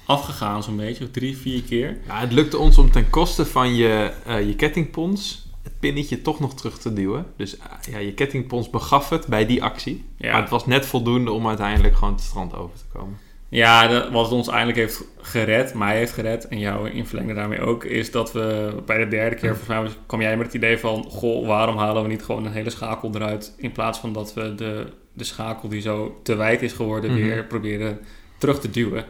[0.05, 1.03] afgegaan, zo'n beetje.
[1.03, 1.97] Of drie, vier keer.
[2.07, 6.39] Ja, het lukte ons om ten koste van je, eh, je kettingpons het pinnetje toch
[6.39, 7.25] nog terug te duwen.
[7.37, 10.05] Dus eh, ja, je kettingpons begaf het bij die actie.
[10.17, 10.31] Ja.
[10.31, 13.17] Maar het was net voldoende om uiteindelijk gewoon het strand over te komen.
[13.55, 17.59] Ja, de- wat ons eindelijk heeft gered, mij heeft gered en jou in verlengde daarmee
[17.61, 20.77] ook, is dat we bij de derde keer, volgens mij kwam jij met het idee
[20.79, 24.33] van, goh, waarom halen we niet gewoon een hele schakel eruit, in plaats van dat
[24.33, 27.21] we de, de schakel die zo te wijd is geworden Mhm.
[27.21, 27.99] weer proberen
[28.37, 29.05] terug te duwen.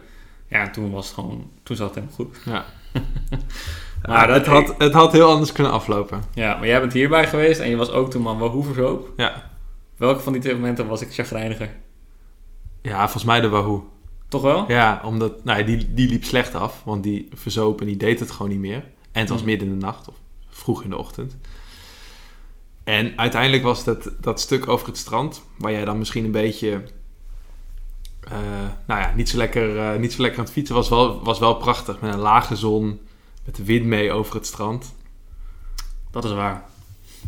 [0.48, 2.38] Ja, en toen was het gewoon, toen zat het helemaal goed.
[2.46, 2.66] Ja.
[4.08, 6.22] Maar dat- het, had, het had heel anders kunnen aflopen.
[6.34, 9.10] Ja, maar jij bent hierbij geweest en je was ook toen man wel hoeverzoop.
[9.18, 9.52] Ja.
[9.98, 11.70] Welke van die twee momenten was ik chagrijniger?
[12.82, 13.90] Ja, volgens mij de Wahoo.
[14.28, 14.66] Toch wel?
[14.72, 16.82] Ja, omdat nou, die, die liep slecht af.
[16.84, 18.84] Want die verzoop en die deed het gewoon niet meer.
[19.12, 19.48] En het was Mhm.
[19.50, 20.16] midden in de nacht of
[20.50, 21.36] vroeg in de ochtend.
[22.84, 26.84] En uiteindelijk was dat, dat stuk over het strand, waar jij dan misschien een beetje,
[28.22, 28.38] eh,
[28.88, 31.40] nou ja, niet zo, lekker, eh, niet zo lekker aan het fietsen was, wel, was
[31.40, 32.00] wel prachtig.
[32.02, 33.00] Met een lage zon,
[33.46, 34.96] met de wind mee over het strand.
[36.12, 36.64] Dat is waar.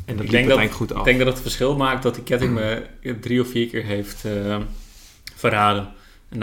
[0.06, 0.98] En dat Ik denk dat- uiteindelijk goed af.
[1.00, 2.86] Ik denk dat het verschil maakt dat die ketting me
[3.22, 4.58] drie of vier keer heeft eh,
[5.36, 5.94] verraden.
[6.30, 6.40] En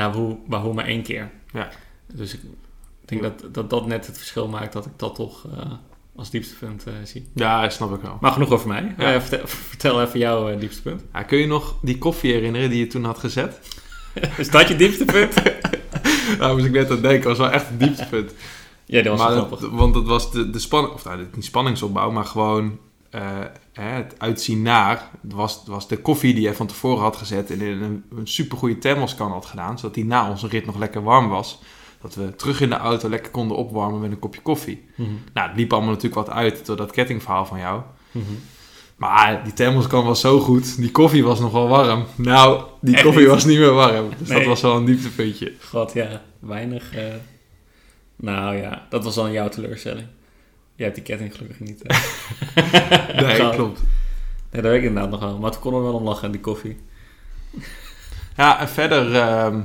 [0.47, 1.31] Wahoo maar één keer.
[1.53, 1.69] Ja.
[2.13, 2.41] Dus ik
[3.05, 5.73] denk dat, dat dat net het verschil maakt dat ik dat toch eh,
[6.17, 7.29] als dieptepunt eh, zie.
[7.35, 8.19] Ja, snap ik wel.
[8.21, 8.95] Maar genoeg over mij.
[8.99, 9.15] Ja.
[9.15, 11.03] Eh, vertel, vertel even jouw dieptepunt.
[11.13, 13.59] Ja, kun je nog die koffie herinneren die je toen had gezet?
[14.37, 15.35] Is dat je dieptepunt?
[16.39, 17.29] Daar moest ik net aan denken.
[17.29, 18.35] Dat was wel echt een dieptepunt.
[18.85, 19.71] ja, dat was maar dat- grappig.
[19.71, 22.79] want het was de, de spanning, of nou, niet spanningsopbouw, maar gewoon
[23.73, 25.09] het uitzien naar.
[25.23, 28.27] Het was, was de koffie die je van tevoren had gezet en in een, een
[28.27, 31.59] supergoeie thermoskan had gedaan, zodat die na onze rit nog lekker warm was.
[32.01, 34.85] Dat we terug in de auto lekker konden opwarmen met een kopje koffie.
[34.97, 37.83] Mhm, Nou, het liep allemaal natuurlijk wat uit door dat kettingverhaal van jou.
[38.11, 38.25] mhm.
[38.97, 40.77] Maar die thermoskan was zo goed.
[40.77, 42.05] Die koffie was nog wel warm.
[42.17, 43.31] Nou, die Echt koffie niet?
[43.31, 44.09] was niet meer warm.
[44.19, 44.39] Dus Nee.
[44.39, 45.53] dat was wel een dieptepuntje.
[45.69, 46.23] God, ja.
[46.39, 46.95] Weinig.
[46.95, 47.05] eh,
[48.17, 50.07] Nou ja, dat was dan jouw teleurstelling.
[50.75, 51.83] Jij hebt die ketting gelukkig niet.
[53.21, 53.81] Nee, klopt.
[54.51, 55.39] Nee, dat weet ik inderdaad nog wel.
[55.39, 56.77] Maar toen konden we wel om lachen, die koffie.
[58.37, 59.15] Ja, en verder...
[59.15, 59.61] ehm,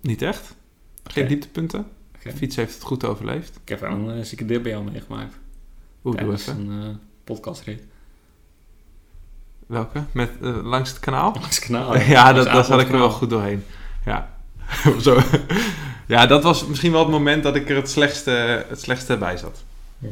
[0.00, 0.54] niet echt.
[1.04, 1.86] Geen dieptepunten.
[2.16, 2.30] Oké.
[2.30, 3.58] De fiets heeft het goed overleefd.
[3.62, 5.34] Ik heb wel een uh, zieke dip bij jou meegemaakt.
[6.04, 6.58] Oeh, doe even.
[6.58, 7.82] een eh podcastrit.
[9.66, 10.04] Welke?
[10.12, 11.32] Met, eh, langs het kanaal?
[11.32, 11.96] Langs het kanaal.
[12.16, 13.64] Ja, dat, daar Langs zat ik er wel goed doorheen.
[14.04, 14.34] Ja.
[15.00, 15.20] Zo.
[16.12, 19.36] Ja, dat was misschien wel het moment dat ik er het slechtste, het slechtste bij
[19.36, 19.64] zat.
[19.98, 20.08] Ja.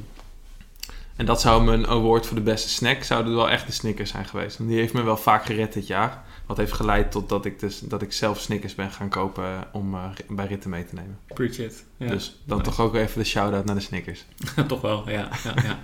[1.16, 4.24] En dat zou mijn award voor de beste snack, zouden wel echt de Snickers zijn
[4.24, 4.58] geweest.
[4.58, 6.24] Want die heeft me wel vaak gered dit jaar.
[6.46, 9.94] Wat heeft geleid tot dat ik, dus, dat ik zelf Snickers ben gaan kopen om
[9.94, 11.18] eh, bij ritten mee te nemen.
[11.26, 11.84] Preach it.
[11.96, 12.08] Ja.
[12.08, 12.70] Dus dan Nice.
[12.70, 14.24] toch ook even de shout-out naar de Snickers.
[14.68, 15.28] Toch wel, ja.
[15.44, 15.78] ja, ja.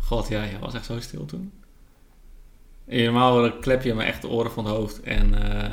[0.00, 1.52] God, ja, jij was echt zo stil toen.
[2.86, 5.00] En normaal klep je me echt de oren van het hoofd.
[5.00, 5.70] En eh,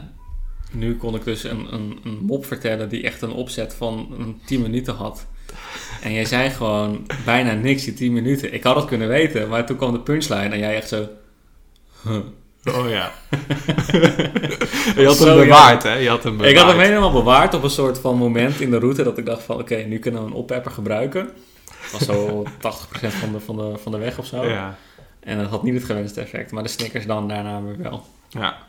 [0.71, 4.41] nu kon ik dus een, een, een mop vertellen die echt een opzet van een
[4.45, 5.25] 10 minuten had.
[6.01, 8.53] En jij zei gewoon bijna niks in 10 minuten.
[8.53, 11.07] Ik had het kunnen weten, maar toen kwam de punchline en jij echt zo...
[12.03, 12.17] huh.
[12.75, 13.11] Oh ja.
[14.95, 15.93] je had hem bewaard, hè?
[15.93, 16.51] Je had hem bewaard.
[16.51, 19.25] Ik had hem helemaal bewaard op een soort van moment in de route dat ik
[19.25, 21.29] dacht van oké, nu kunnen we een oppepper gebruiken.
[21.91, 22.49] Dat was zo 80%
[23.07, 24.45] van de, van, de, van de weg of zo.
[24.45, 24.77] Ja.
[25.19, 28.05] En dat had niet het gewenste effect, maar de Snickers dan daarna weer wel.
[28.29, 28.66] ja.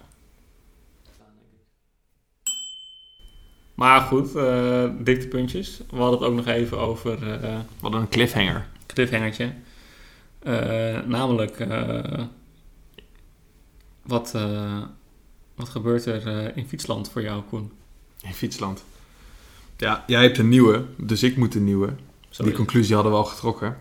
[3.79, 5.81] Maar goed, eh diktepuntjes.
[5.91, 8.67] We hadden het ook nog even over eh Wat een cliffhanger.
[8.87, 9.53] cliffhangertje.
[10.39, 12.25] Eh, namelijk, eh,
[14.03, 14.83] wat, eh,
[15.55, 17.73] wat gebeurt er eh, in Fietsland voor jou, Koen?
[18.23, 18.85] In Fietsland.
[19.77, 21.93] Ja, jij hebt een nieuwe, dus ik moet een nieuwe.
[22.29, 23.77] Zo Die conclusie hadden we al getrokken.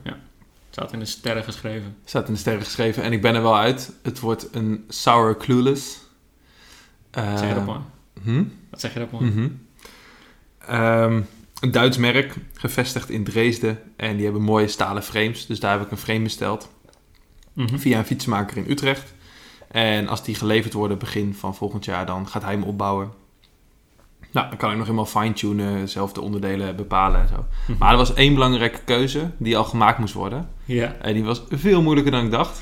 [0.69, 1.95] staat in de sterren geschreven.
[2.05, 3.93] Staat in de sterren geschreven en ik ben er wel uit.
[4.03, 5.99] Het wordt een Sour Clueless.
[7.12, 7.79] Eh, Wat zeg je dat mooi?
[8.23, 8.43] hm?
[8.69, 9.25] Wat zeg je dat mooi?
[9.25, 9.47] Mhm.
[10.67, 11.21] Ehm,
[11.60, 13.80] een Duits merk, gevestigd in Dresden.
[13.95, 15.45] En die hebben mooie stalen frames.
[15.45, 16.69] Dus daar heb ik een frame besteld.
[17.53, 17.77] Mhm.
[17.77, 19.13] Via een fietsmaker in Utrecht.
[19.71, 23.12] En als die geleverd worden begin van volgend jaar, dan gaat hij hem opbouwen.
[24.32, 27.45] Nou, dan kan ik nog helemaal fine-tunen, zelf de onderdelen bepalen en zo.
[27.67, 27.77] Mhm.
[27.77, 30.49] Maar er was één belangrijke keuze die al gemaakt moest worden.
[30.65, 30.95] Ja.
[31.01, 32.60] En die was veel moeilijker dan ik dacht.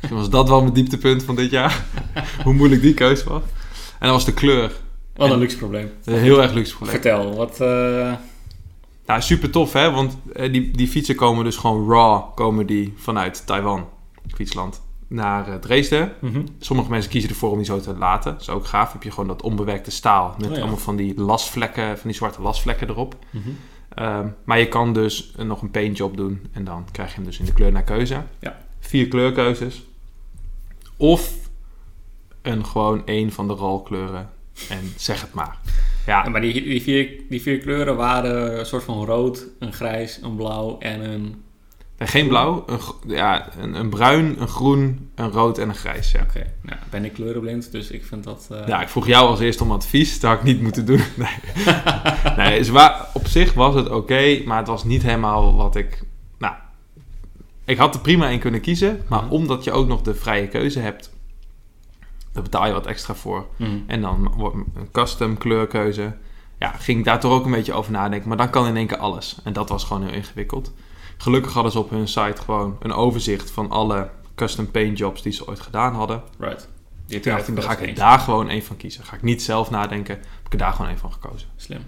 [0.00, 1.84] Misschien was dat wel mijn dieptepunt van dit jaar.
[2.44, 3.42] Hoe moeilijk die keuze was.
[3.98, 4.72] En dat was de kleur.
[5.16, 5.90] Wat een En- luxe probleem.
[6.04, 7.00] Een heel erg luxe probleem.
[7.00, 7.60] Vertel, wat...
[7.60, 8.12] eh,
[9.06, 12.92] Nou, super tof hè, want eh, die, die fietsen komen dus gewoon raw, komen die
[12.96, 13.88] vanuit Taiwan,
[14.34, 16.12] fietsland, naar eh, Dresden.
[16.20, 16.40] mhm.
[16.58, 18.32] Sommige mensen kiezen ervoor om die zo te laten.
[18.32, 18.92] Dat is ook gaaf.
[18.92, 20.60] Heb je gewoon dat onbewerkte staal met Oh ja.
[20.60, 23.16] allemaal van die lasvlekken, van die zwarte lasvlekken erop.
[23.30, 23.48] Mhm.
[23.94, 27.38] Ehm, maar je kan dus nog een paintjob doen en dan krijg je hem dus
[27.38, 28.22] in de kleur naar keuze.
[28.38, 28.58] Ja.
[28.80, 29.82] Vier kleurkeuzes.
[30.96, 31.32] Of
[32.42, 34.30] een gewoon één van de rolkleuren
[34.68, 35.56] en zeg het maar.
[36.06, 39.72] Ja, Ja, maar die, die, vier, die vier kleuren waren een soort van rood, een
[39.72, 41.42] grijs, een blauw en een...
[41.96, 46.10] en geen blauw, een, ja, een, een bruin, een groen, een rood en een grijs.
[46.12, 46.20] Ja.
[46.22, 48.48] Oké, nou, ben ik kleurenblind, dus ik vind dat...
[48.50, 50.20] eh, Ja, ik vroeg jou als eerste om advies.
[50.20, 51.00] Dat had ik niet moeten doen.
[51.16, 51.36] Nee,
[52.36, 56.02] nee is waar, op zich was het oké, maar het was niet helemaal wat ik...
[56.38, 56.54] Nou,
[57.64, 59.02] ik had er prima in kunnen kiezen.
[59.08, 59.32] Maar Mhm.
[59.32, 61.10] omdat je ook nog de vrije keuze hebt,
[62.36, 63.46] daar betaal je wat extra voor.
[63.56, 63.78] mhm.
[63.86, 66.16] En dan wordt een custom kleurkeuze.
[66.58, 68.28] Ja, ging ik daar toch ook een beetje over nadenken.
[68.28, 69.38] Maar dan kan in één keer alles.
[69.44, 70.72] En dat was gewoon heel ingewikkeld.
[71.16, 75.32] Gelukkig hadden ze op hun site gewoon een overzicht van alle custom paint jobs die
[75.32, 76.22] ze ooit gedaan hadden.
[76.38, 76.68] Right.
[77.06, 79.04] Die dan ga ik daar gewoon één van kiezen.
[79.04, 81.48] Ga ik niet zelf nadenken, heb ik er daar gewoon één van gekozen.
[81.56, 81.80] Slim.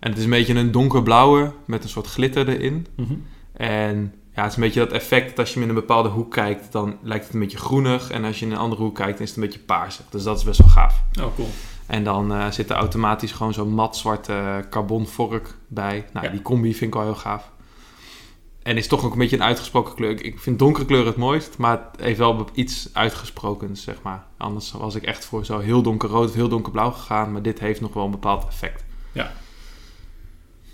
[0.00, 2.86] En het is een beetje een donkerblauwe met een soort glitter erin.
[2.96, 3.14] Mhm.
[3.52, 6.08] En ja, het is een beetje dat effect dat als je hem in een bepaalde
[6.08, 8.10] hoek kijkt, dan lijkt het een beetje groenig.
[8.10, 10.04] En als je in een andere hoek kijkt, dan is het een beetje paarsig.
[10.10, 11.02] Dus dat is best wel gaaf.
[11.20, 11.48] Oh, cool.
[11.86, 16.06] En dan eh, zit er automatisch gewoon zo'n mat zwarte carbon vork bij.
[16.12, 16.32] Nou, Ja.
[16.32, 17.50] die combi vind ik wel heel gaaf.
[18.62, 20.10] En is toch ook een beetje een uitgesproken kleur.
[20.10, 24.24] Ik- Ik vind donkere kleur het mooist, maar het heeft wel iets uitgesprokens, zeg maar.
[24.36, 27.32] Anders was ik echt voor zo heel donkerrood of heel donkerblauw gegaan.
[27.32, 28.84] Maar dit heeft nog wel een bepaald effect.
[29.12, 29.32] Ja.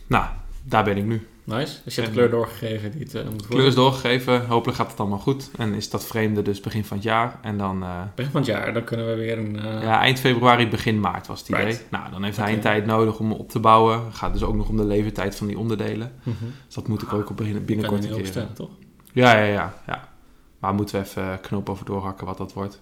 [0.06, 0.24] Nou,
[0.62, 1.26] daar ben ik nu.
[1.44, 1.76] Nice.
[1.84, 3.48] Dus je hebt de kleur doorgegeven die het eh, moet worden.
[3.48, 4.46] Kleur is doorgegeven.
[4.46, 5.50] Hopelijk gaat het allemaal goed.
[5.56, 7.38] En is dat vreemde dus begin van het jaar.
[7.42, 9.58] En dan eh, Begin van het jaar, dan kunnen we weer een...
[9.60, 11.64] eh, ja, eind februari, begin maart was het idee.
[11.64, 11.84] Right.
[11.90, 14.12] Nou, dan heeft hij een tijd nodig om op te bouwen.
[14.12, 16.12] Gaat dus ook nog om de levertijd van die onderdelen.
[16.22, 16.36] mhm.
[16.66, 18.52] Dus dat moet ik ook op binnen, binnenkort een keer.
[18.54, 18.70] toch?
[19.12, 20.08] Ja, ja, ja, ja.
[20.58, 22.78] Maar moeten we even knoop over doorhakken wat dat wordt.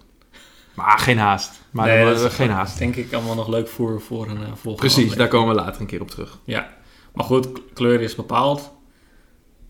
[0.73, 1.61] Maar geen haast.
[1.71, 2.77] Maar Nee, dan- dat is geen haast.
[2.77, 5.15] Denk ik allemaal nog leuk voor, voor een volgende Precies, aflevering.
[5.17, 6.39] daar komen we later een keer op terug.
[7.13, 8.71] Maar goed, kleur is bepaald.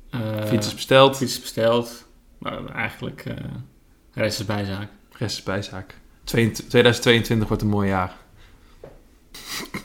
[0.09, 2.05] Eh Fiets is besteld, fiets is besteld.
[2.37, 3.35] Maar eigenlijk, de
[4.13, 4.89] rest is bijzaak.
[5.11, 5.95] rest is bijzaak.
[6.23, 8.15] 22 2022 wordt een mooi jaar.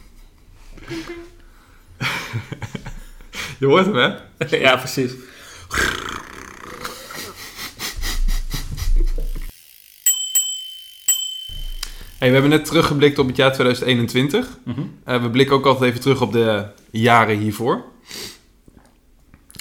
[3.59, 4.15] Je hoort hem, hè?
[4.59, 5.13] ja, precies.
[12.19, 14.59] Hey, we hebben net teruggeblikt op het jaar 2021.
[14.65, 14.81] Mhm.
[15.05, 17.85] Eh, we blikken ook altijd even terug op de jaren hiervoor.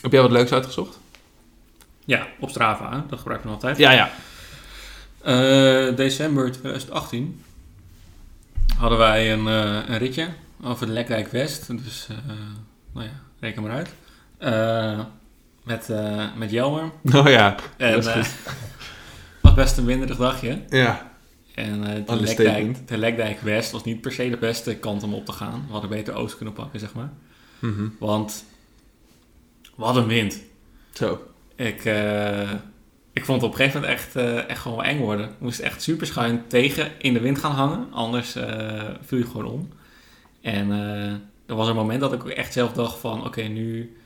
[0.02, 1.00] Heb jij wat leuks uitgezocht?
[2.06, 3.00] Ja, op Strava, hè?
[3.10, 3.78] dat gebruiken we nog altijd.
[3.78, 4.12] Ja, ja.
[5.22, 7.44] Eh, december 2018
[8.78, 10.28] hadden wij een, eh, een ritje
[10.63, 11.68] over de Lekdijk West.
[11.84, 12.18] Dus, eh,
[12.94, 13.94] nou ja, reken maar uit.
[15.63, 15.90] Met,
[16.36, 16.92] met Jelmer.
[17.13, 17.56] Oh ja.
[17.78, 18.30] En Dat is
[19.42, 20.62] was best een winderig dagje.
[20.70, 21.12] Ja.
[21.58, 22.22] En eh, de.
[22.22, 25.63] Lekdijk, de Lekdijk West was niet per se de beste kant om op te gaan.
[25.65, 27.13] We hadden beter Oost kunnen pakken, zeg maar.
[27.60, 27.88] Mhm.
[28.00, 28.46] Want,
[29.76, 30.41] wat een wind.
[30.93, 31.28] Zo.
[31.56, 32.52] Ik, eh,
[33.13, 35.26] ik vond het op een gegeven moment echt, eh, echt gewoon eng worden.
[35.26, 37.88] Ik moest echt super schuin tegen in de wind gaan hangen.
[37.91, 39.70] Anders eh, viel je gewoon om.
[40.41, 40.72] En
[41.46, 43.26] er was een moment dat ik ook echt zelf dacht van...
[43.26, 43.98] Oké, nu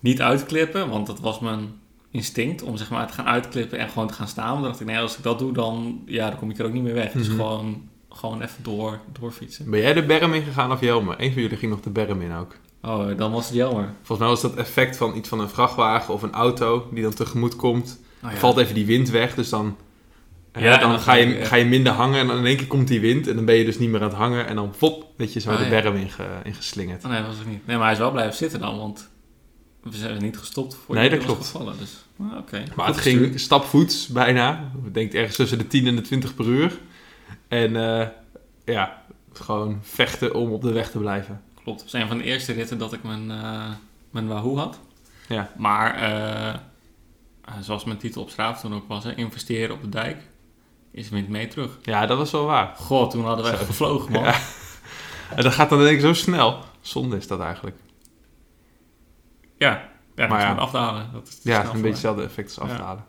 [0.00, 0.88] niet uitklippen.
[0.88, 1.72] Want dat was mijn
[2.14, 4.54] instinct om zeg maar te gaan uitklippen en gewoon te gaan staan.
[4.54, 6.72] Dan dacht ik, nee, als ik dat doe, dan, ja, dan kom ik er ook
[6.72, 7.12] niet meer weg.
[7.12, 7.36] Dus Mhm.
[7.36, 9.70] gewoon, gewoon even door, doorfietsen.
[9.70, 11.14] Ben jij de berm ingegaan of Jelmer?
[11.18, 12.56] Eén van jullie ging nog de berm in ook.
[12.82, 13.90] Oh, dan was het jammer.
[13.96, 17.14] Volgens mij was dat effect van iets van een vrachtwagen of een auto die dan
[17.14, 18.00] tegemoet komt.
[18.24, 18.36] Oh, ja.
[18.36, 19.76] Valt even die wind weg, dus dan,
[20.58, 22.88] Ja, dan, dan ga, je, ga je minder hangen en dan in één keer komt
[22.88, 25.06] die wind en dan ben je dus niet meer aan het hangen en dan pop,
[25.16, 26.10] weet je, zo Ah, de berm inge,
[26.44, 27.04] ingeslingerd.
[27.04, 27.66] Oh, nee, dat was het niet.
[27.66, 29.08] Nee, maar hij is wel blijven zitten dan, want
[29.82, 31.44] we zijn niet gestopt voor Nee, dat klopt.
[31.46, 31.74] gevallen.
[31.78, 32.64] Dus, ah, oké.
[32.76, 34.70] Maar het ging stapvoets bijna.
[34.84, 36.78] Ik denk ergens tussen de 10 en de 20 per uur.
[37.48, 38.08] En eh,
[38.64, 41.42] ja, gewoon vechten om op de weg te blijven.
[41.62, 41.80] Klopt.
[41.80, 43.70] Het was een van de eerste ritten dat ik mijn, eh
[44.10, 44.80] mijn Wahoo had.
[45.28, 45.50] Ja.
[45.56, 46.54] Maar, eh,
[47.60, 50.16] zoals mijn titel op straat toen ook was, hè, investeren op de dijk
[50.90, 51.78] is wind mee terug.
[51.82, 52.74] Ja, dat was wel waar.
[52.76, 54.22] God, toen hadden we echt gevlogen, man.
[54.22, 54.40] Ja.
[55.36, 56.58] En dat gaat dan denk ik zo snel.
[56.80, 57.76] Zonde is dat eigenlijk.
[59.56, 60.54] Ja, ja, Maar ja.
[60.54, 61.12] afdalen.
[61.12, 62.74] Dat is Ja, een beetje hetzelfde effect als Ja.
[62.74, 63.04] afdalen.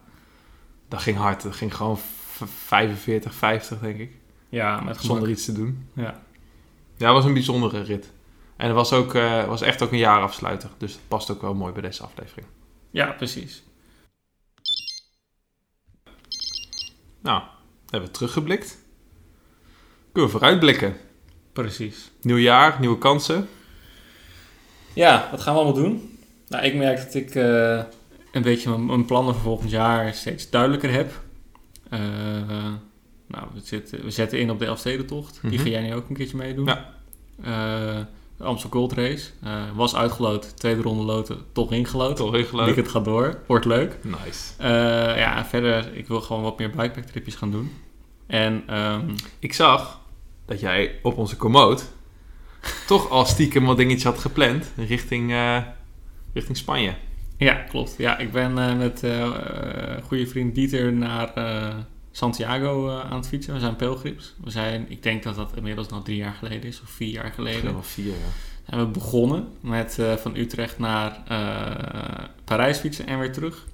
[0.87, 1.41] Dat ging hard.
[1.43, 4.11] Dat ging gewoon v- 45, 50 denk ik.
[4.49, 5.89] Ja, met Zonder iets te doen.
[5.93, 6.21] Ja.
[6.97, 8.11] Ja, het was een bijzondere rit.
[8.57, 10.69] En het was, ook, eh, was echt ook een jaarafsluiter.
[10.77, 12.47] Dus dat past ook wel mooi bij deze aflevering.
[12.91, 13.63] ja, precies.
[17.21, 17.43] Nou,
[17.89, 18.77] hebben we teruggeblikt.
[20.11, 20.97] Kunnen we vooruitblikken.
[21.53, 22.11] Precies.
[22.21, 23.47] Nieuw jaar, nieuwe kansen.
[24.93, 26.14] Ja, wat gaan we allemaal doen?
[26.47, 27.79] Nou, ik merk dat ik eh,
[28.31, 31.21] een beetje mijn, mijn plannen voor volgend jaar steeds duidelijker heb.
[31.89, 31.99] Eh,
[33.27, 35.39] nou, we, zitten, we zetten in op de Elfstedentocht.
[35.41, 35.61] Die Mhm.
[35.61, 36.65] ga jij nu ook een keertje meedoen.
[36.65, 36.93] Ja.
[38.37, 39.29] De Amstel Gold Race.
[39.75, 42.15] Was uitgeloot, tweede ronde loten, toch ingeloot.
[42.15, 42.51] Toch leuk.
[42.51, 43.97] Weekend gaat door, wordt leuk.
[44.01, 44.53] Nice.
[45.19, 47.71] Ja, verder, ik wil gewoon wat meer bikepack tripjes gaan doen.
[48.27, 49.99] En ehm, Ik zag
[50.45, 51.81] dat jij op onze commode
[52.87, 55.33] toch al stiekem wat dingetjes had gepland richting,
[56.35, 56.95] richting Spanje.
[57.37, 57.95] Ja, klopt.
[57.97, 59.31] Ja, ik ben eh, met eh,
[60.03, 61.33] goede vriend Dieter naar
[62.11, 63.53] Santiago aan het fietsen.
[63.53, 64.35] We zijn pelgrims.
[64.43, 67.31] We zijn, ik denk dat dat inmiddels nog drie jaar geleden is, of vier jaar
[67.31, 67.59] geleden.
[67.59, 68.69] Helemaal vier, ja.
[68.69, 71.23] Zijn we begonnen met van Utrecht naar
[72.43, 73.65] Parijs fietsen en weer terug.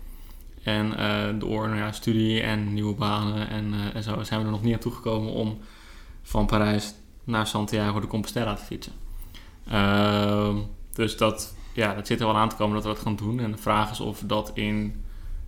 [0.63, 0.93] En
[1.39, 4.73] door nou ja, studie en nieuwe banen en, en zo zijn we er nog niet
[4.73, 5.59] aan toegekomen om
[6.21, 6.93] van Parijs
[7.23, 8.93] naar Santiago de Compostela te fietsen.
[9.67, 10.55] Ehm,
[10.93, 13.39] dus dat, ja, dat zit er wel aan te komen dat we dat gaan doen.
[13.39, 15.03] En de vraag is of we dat in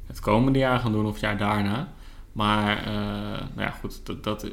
[0.07, 1.93] het komende jaar gaan doen of het jaar daarna.
[2.31, 2.93] Maar eh,
[3.55, 4.47] nou ja, goed, dat, dat,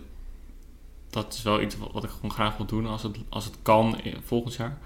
[1.11, 4.01] dat is wel iets wat- ik gewoon graag wil doen als het, als het kan
[4.03, 4.79] in- volgend jaar.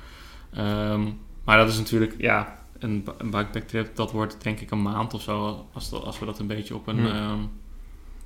[0.52, 1.02] Ehm,
[1.44, 4.82] maar dat is natuurlijk, ja, een, ba- een bikepack trip, dat wordt denk ik een
[4.82, 5.66] maand of zo.
[5.72, 6.96] Als, dat- als we dat een beetje op een...
[6.98, 7.06] Hmm.
[7.06, 7.38] ehm,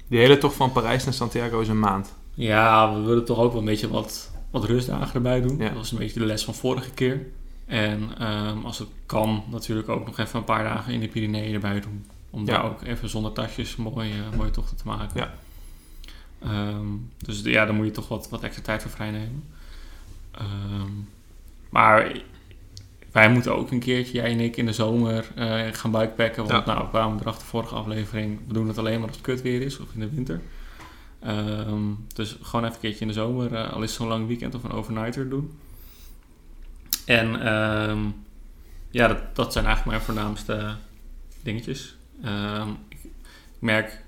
[0.08, 2.14] Die hele tocht van Parijs naar Santiago is een maand.
[2.34, 5.58] ja, we willen toch ook wel een beetje wat, wat rustdagen erbij doen.
[5.58, 5.68] Ja.
[5.68, 7.26] Dat was een beetje de les van vorige keer.
[7.68, 11.54] En ehm, als het kan, natuurlijk ook nog even een paar dagen in de Pyreneeën
[11.54, 12.04] erbij doen.
[12.30, 12.52] Om Ja.
[12.52, 15.20] daar ook even zonder tasjes mooie, mooie tochten te maken.
[15.20, 15.34] Ja.
[16.42, 16.86] Ehm,
[17.18, 19.44] dus ja, daar moet je toch wat, wat extra tijd voor vrijnemen.
[20.30, 20.90] Ehm,
[21.70, 22.20] maar
[23.12, 26.46] wij moeten ook een keertje, jij en ik, in de zomer eh, gaan bikepacken.
[26.46, 26.72] Want Ja.
[26.72, 29.60] nou, we kwamen erachter vorige aflevering, we doen het alleen maar als het kut weer
[29.62, 30.40] is of in de winter.
[32.14, 34.54] Dus gewoon even een keertje in de zomer, eh, al is het zo'n lang weekend
[34.54, 35.58] of een overnighter doen.
[37.08, 37.98] En ehm,
[38.90, 40.74] ja, dat, dat zijn eigenlijk mijn voornaamste
[41.42, 41.96] dingetjes.
[42.22, 43.10] Ehm, ik, ik
[43.58, 44.04] merk,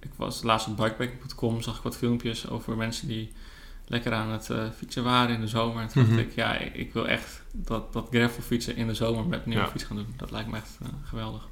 [0.00, 3.32] ik was laatst op bikepack.com, zag ik wat filmpjes over mensen die
[3.86, 5.82] lekker aan het eh, fietsen waren in de zomer.
[5.82, 6.16] En toen Mhm.
[6.16, 9.38] dacht ik, ja, ik, ik wil echt dat, dat gravel fietsen in de zomer met
[9.42, 9.70] een nieuwe Ja.
[9.70, 10.14] fiets gaan doen.
[10.16, 11.48] Dat lijkt me echt eh, geweldig.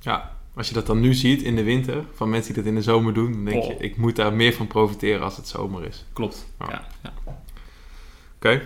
[0.00, 2.78] Ja, als je dat dan nu ziet in de winter, van mensen die dat in
[2.78, 3.82] de zomer doen, dan denk je, Oh.
[3.82, 6.04] ik moet daar meer van profiteren als het zomer is.
[6.12, 6.46] Klopt.
[6.58, 6.66] Ja.
[6.70, 7.12] Ja, ja.
[8.36, 8.62] Oké.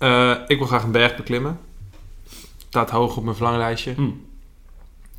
[0.00, 1.60] Eh, ik wil graag een berg beklimmen.
[2.68, 3.94] Staat hoog op mijn verlanglijstje.
[3.94, 4.10] Hm.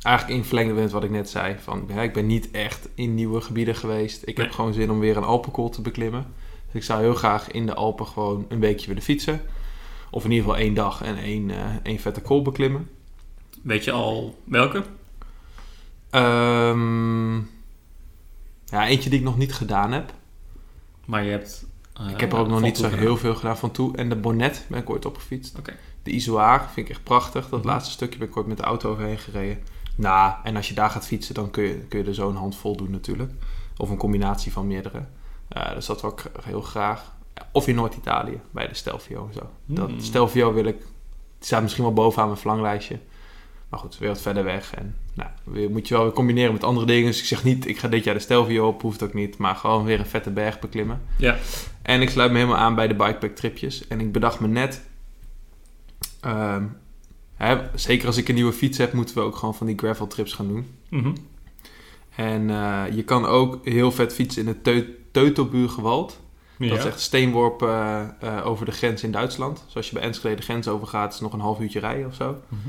[0.00, 1.56] Eigenlijk in verlengde met wat ik net zei.
[1.58, 4.22] Van, ja, ik ben niet echt in nieuwe gebieden geweest.
[4.24, 6.26] Ik heb gewoon zin om weer een Alpenkol te beklimmen.
[6.66, 9.40] Dus ik zou heel graag in de Alpen gewoon een weekje willen fietsen.
[10.10, 12.90] Of in ieder geval één dag en één, eh, één vette kool beklimmen.
[13.62, 14.82] Weet je al welke?
[16.10, 17.36] Ehm,
[18.64, 20.12] ja, eentje die ik nog niet gedaan heb.
[21.04, 21.66] Maar je hebt...
[21.94, 23.96] eh, ik heb er ook nog niet zo heel veel gedaan van toe.
[23.96, 25.56] En de Bonnet ben ik ooit opgefietst.
[26.02, 27.48] De Izoar vind ik echt prachtig.
[27.48, 27.68] Dat Mhm.
[27.68, 29.62] laatste stukje ben ik ooit met de auto overheen gereden.
[29.96, 32.36] Nou, en als je daar gaat fietsen, dan kun je, kun je er zo een
[32.36, 33.32] handvol doen natuurlijk.
[33.76, 35.04] Of een combinatie van meerdere.
[35.48, 37.12] Eh, dus dat wil ik heel graag.
[37.52, 39.50] Of in Noord-Italië, bij de Stelvio en zo.
[39.64, 40.00] Dat Hmm.
[40.00, 40.78] Stelvio wil ik...
[40.78, 42.98] Die staat misschien wel bovenaan mijn verlanglijstje.
[43.68, 44.74] Maar goed, weer wat verder weg.
[44.74, 47.06] En nou, weer, moet je wel weer combineren met andere dingen.
[47.06, 48.82] Dus ik zeg niet, ik ga dit jaar de Stelvio op.
[48.82, 49.36] Hoeft ook niet.
[49.36, 51.02] Maar gewoon weer een vette berg beklimmen.
[51.16, 51.38] Ja.
[51.82, 53.88] En ik sluit me helemaal aan bij de bikepack tripjes.
[53.88, 54.82] En ik bedacht me net...
[56.20, 56.64] ehm,
[57.34, 60.06] hè, zeker als ik een nieuwe fiets heb, moeten we ook gewoon van die gravel
[60.06, 60.66] trips gaan doen.
[60.88, 61.12] Mhm.
[62.16, 66.20] En eh, je kan ook heel vet fietsen in het Teu Teutoburgerwald.
[66.58, 66.68] Ja.
[66.68, 69.64] Dat is echt steenworp eh, eh, over de grens in Duitsland.
[69.66, 72.36] Zoals je bij Enschede de grens overgaat, is nog een half uurtje rijden of zo.
[72.48, 72.68] Mhm.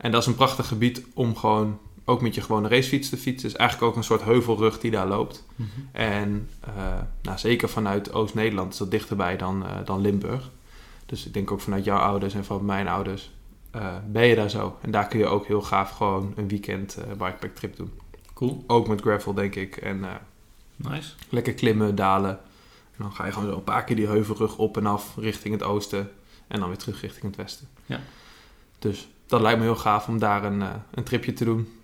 [0.00, 3.48] En dat is een prachtig gebied om gewoon ook met je gewone racefiets te fietsen.
[3.48, 5.46] Het is eigenlijk ook een soort heuvelrug die daar loopt.
[5.54, 5.68] Mhm.
[5.92, 6.74] En eh,
[7.22, 10.50] nou, zeker vanuit Oost-Nederland is dat dichterbij dan, eh, dan Limburg.
[11.06, 13.30] Dus ik denk ook vanuit jouw ouders en van mijn ouders
[13.70, 14.76] eh, ben je daar zo.
[14.80, 17.92] En daar kun je ook heel gaaf gewoon een weekend bikepack trip doen.
[18.34, 18.64] Cool.
[18.66, 19.76] Ook met gravel denk ik.
[19.76, 20.04] En
[20.76, 21.12] Nice.
[21.28, 22.30] lekker klimmen, dalen.
[22.96, 25.54] En dan ga je gewoon zo een paar keer die heuvelrug op en af richting
[25.54, 26.10] het oosten.
[26.48, 27.68] En dan weer terug richting het westen.
[27.86, 28.00] Ja.
[28.78, 31.80] Dus dat lijkt me heel gaaf om daar een, eh, een tripje te doen.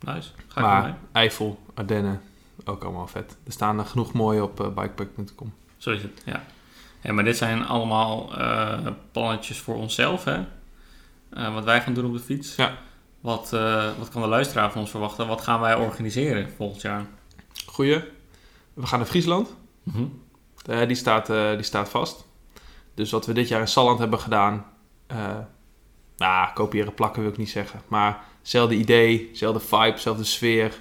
[0.00, 0.30] Nice.
[0.48, 0.92] Ga ik maar, mee.
[1.12, 2.22] Eifel, Ardennen,
[2.64, 3.36] ook allemaal vet.
[3.46, 5.52] Er staan er genoeg mooie op eh, bikepack.com.
[5.76, 6.44] Zo is het, ja.
[7.00, 10.44] ja maar dit zijn allemaal eh plannetjes voor onszelf, hè.
[11.52, 12.56] wat wij gaan doen op de fiets.
[12.56, 12.78] Ja.
[13.20, 13.50] Wat,
[13.98, 15.26] wat kan de luisteraar van ons verwachten?
[15.26, 17.06] Wat gaan wij organiseren volgend jaar?
[17.66, 18.04] Goeie.
[18.74, 19.54] We gaan naar Friesland.
[19.82, 20.04] Mhm.
[20.86, 22.26] Die, staat, die staat vast.
[22.94, 24.64] Dus wat we dit jaar in Salland hebben gedaan...
[26.22, 27.80] nou, kopiëren, plakken wil ik niet zeggen.
[27.88, 30.72] Maar hetzelfde idee, hetzelfde vibe, hetzelfde sfeer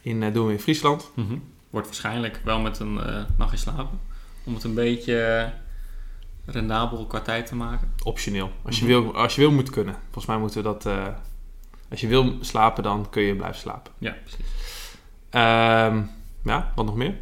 [0.00, 1.10] in, eh, doen we in Friesland.
[1.14, 1.36] Mhm.
[1.70, 4.00] Wordt waarschijnlijk wel met een eh, nachtje slapen.
[4.44, 7.92] Om het een beetje eh, rendabel qua tijd te maken.
[8.02, 8.52] Optioneel.
[8.62, 8.92] Als je, Mhm.
[8.92, 9.94] wil, als je wil, moet kunnen.
[10.04, 10.86] Volgens mij moeten we dat...
[11.90, 13.92] als je wil slapen, dan kun je blijven slapen.
[13.98, 14.46] Ja, precies.
[15.30, 16.02] Ehm,
[16.44, 17.16] ja, wat nog meer?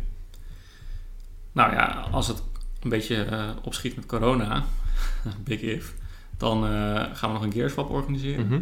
[1.53, 2.43] Nou ja, als het
[2.81, 3.27] een beetje
[3.63, 4.65] opschiet met corona,
[5.45, 5.95] big if,
[6.43, 6.71] dan eh,
[7.13, 8.47] gaan we nog een Gearswap organiseren.
[8.47, 8.61] Mhm.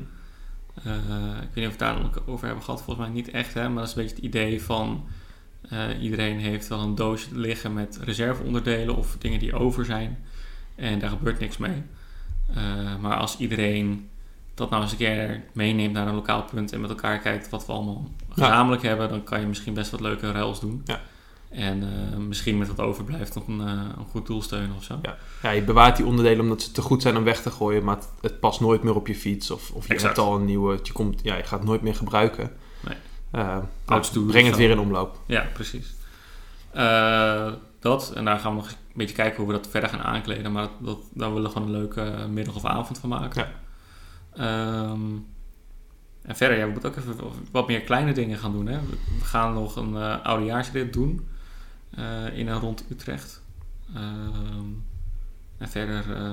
[0.85, 0.95] Eh,
[1.43, 3.68] ik weet niet of we het daar over hebben gehad, volgens mij niet echt, hè,
[3.68, 5.05] maar dat is een beetje het idee van
[5.68, 10.18] eh, iedereen heeft wel een doosje liggen met reserveonderdelen of dingen die over zijn
[10.74, 11.83] en daar gebeurt niks mee.
[13.01, 14.09] Maar als iedereen
[14.55, 17.66] dat nou eens een keer meeneemt naar een lokaal punt en met elkaar kijkt wat
[17.66, 20.83] we allemaal gezamenlijk hebben, dan kan je misschien best wat leuke ruils doen.
[20.85, 21.01] Ja.
[21.51, 23.66] En eh, misschien met wat overblijft nog een, eh,
[23.98, 24.98] een goed doel steunen of zo.
[25.03, 25.16] Ja.
[25.42, 27.96] Ja, je bewaart die onderdelen omdat ze te goed zijn om weg te gooien, maar
[27.96, 29.51] het, het past nooit meer op je fiets.
[29.51, 30.16] Of, of je Exact.
[30.16, 32.51] hebt al een nieuwe, je, komt, ja, je gaat het nooit meer gebruiken.
[32.80, 32.96] Nee.
[33.30, 35.18] Eh, nou, breng het weer in omloop.
[35.26, 35.94] Ja, precies.
[36.70, 40.03] Eh, dat, en daar gaan we nog een beetje kijken hoe we dat verder gaan
[40.03, 40.53] aankleden.
[40.53, 43.46] Maar dat, dat, daar willen we gewoon een leuke middag of avond van maken.
[43.46, 43.53] Ja.
[44.34, 45.01] Ehm,
[46.22, 47.16] en verder, ja, we moeten ook even
[47.51, 48.66] wat meer kleine dingen gaan doen.
[48.66, 48.80] Hè?
[48.80, 51.28] We gaan nog een eh oudejaarsrit doen
[51.91, 53.43] eh, in en rond Utrecht.
[53.95, 54.68] Ehm,
[55.59, 56.32] en verder eh,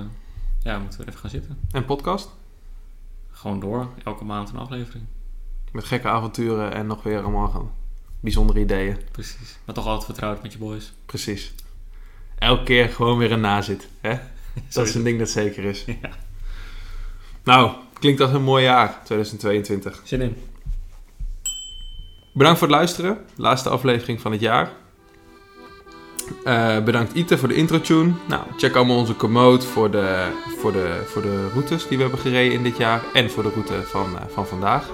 [0.64, 1.60] ja, moeten we even gaan zitten.
[1.72, 2.30] En podcast?
[3.32, 5.06] Gewoon door, elke maand een aflevering.
[5.72, 7.72] Met gekke avonturen en nog weer allemaal
[8.20, 8.98] bijzondere ideeën.
[9.12, 9.58] Precies.
[9.66, 10.94] Maar toch altijd vertrouwd met je boys.
[11.06, 11.54] Precies.
[12.38, 13.88] Elke keer gewoon weer een nazit.
[14.02, 14.20] Hè?
[14.74, 15.86] Dat is een ding dat zeker is.
[15.86, 16.10] Ja.
[17.44, 20.02] Nou, klinkt als een mooi jaar, 2022.
[20.04, 20.38] Zin in.
[22.34, 23.26] Bedankt voor het luisteren.
[23.36, 24.72] Laatste aflevering van het jaar.
[26.44, 28.12] Eh, bedankt Ite voor de intro-tune.
[28.28, 32.22] Nou, check allemaal onze commode voor de, voor, de, voor de routes die we hebben
[32.22, 33.04] gereden in dit jaar.
[33.14, 34.90] En voor de route van, eh, van vandaag.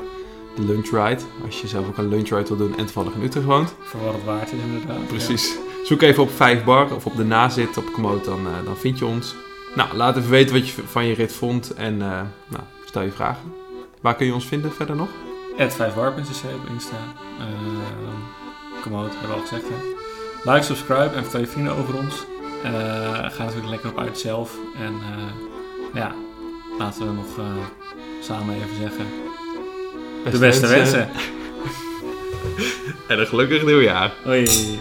[0.55, 1.21] De lunchride.
[1.45, 3.75] Als je zelf ook een lunchride wil doen en toevallig in Utrecht woont.
[3.79, 5.07] Voor wat het waard is inderdaad.
[5.07, 5.57] Precies.
[5.83, 8.99] Zoek even op 5 bar of op de nazit op commode, dan, eh, dan vind
[8.99, 9.35] je ons.
[9.75, 11.73] Nou, laat even weten wat je van je rit vond.
[11.73, 13.53] En nou, stel je vragen.
[14.01, 15.09] Waar kun je ons vinden verder nog?
[15.55, 16.95] Het 5 warp.cc op Insta.
[17.39, 17.45] Uh,
[18.83, 19.63] hebben we al gezegd.
[19.69, 20.02] Hè?
[20.43, 22.25] Like, subscribe en vertel je vrienden over ons.
[22.63, 24.55] Eh ga natuurlijk lekker op uit zelf.
[24.77, 26.15] En eh, ja,
[26.77, 27.45] laten we nog eh,
[28.21, 29.05] samen even zeggen.
[30.31, 31.09] De beste wensen.
[33.07, 34.13] En een gelukkig nieuwjaar.
[34.23, 34.79] Hoi.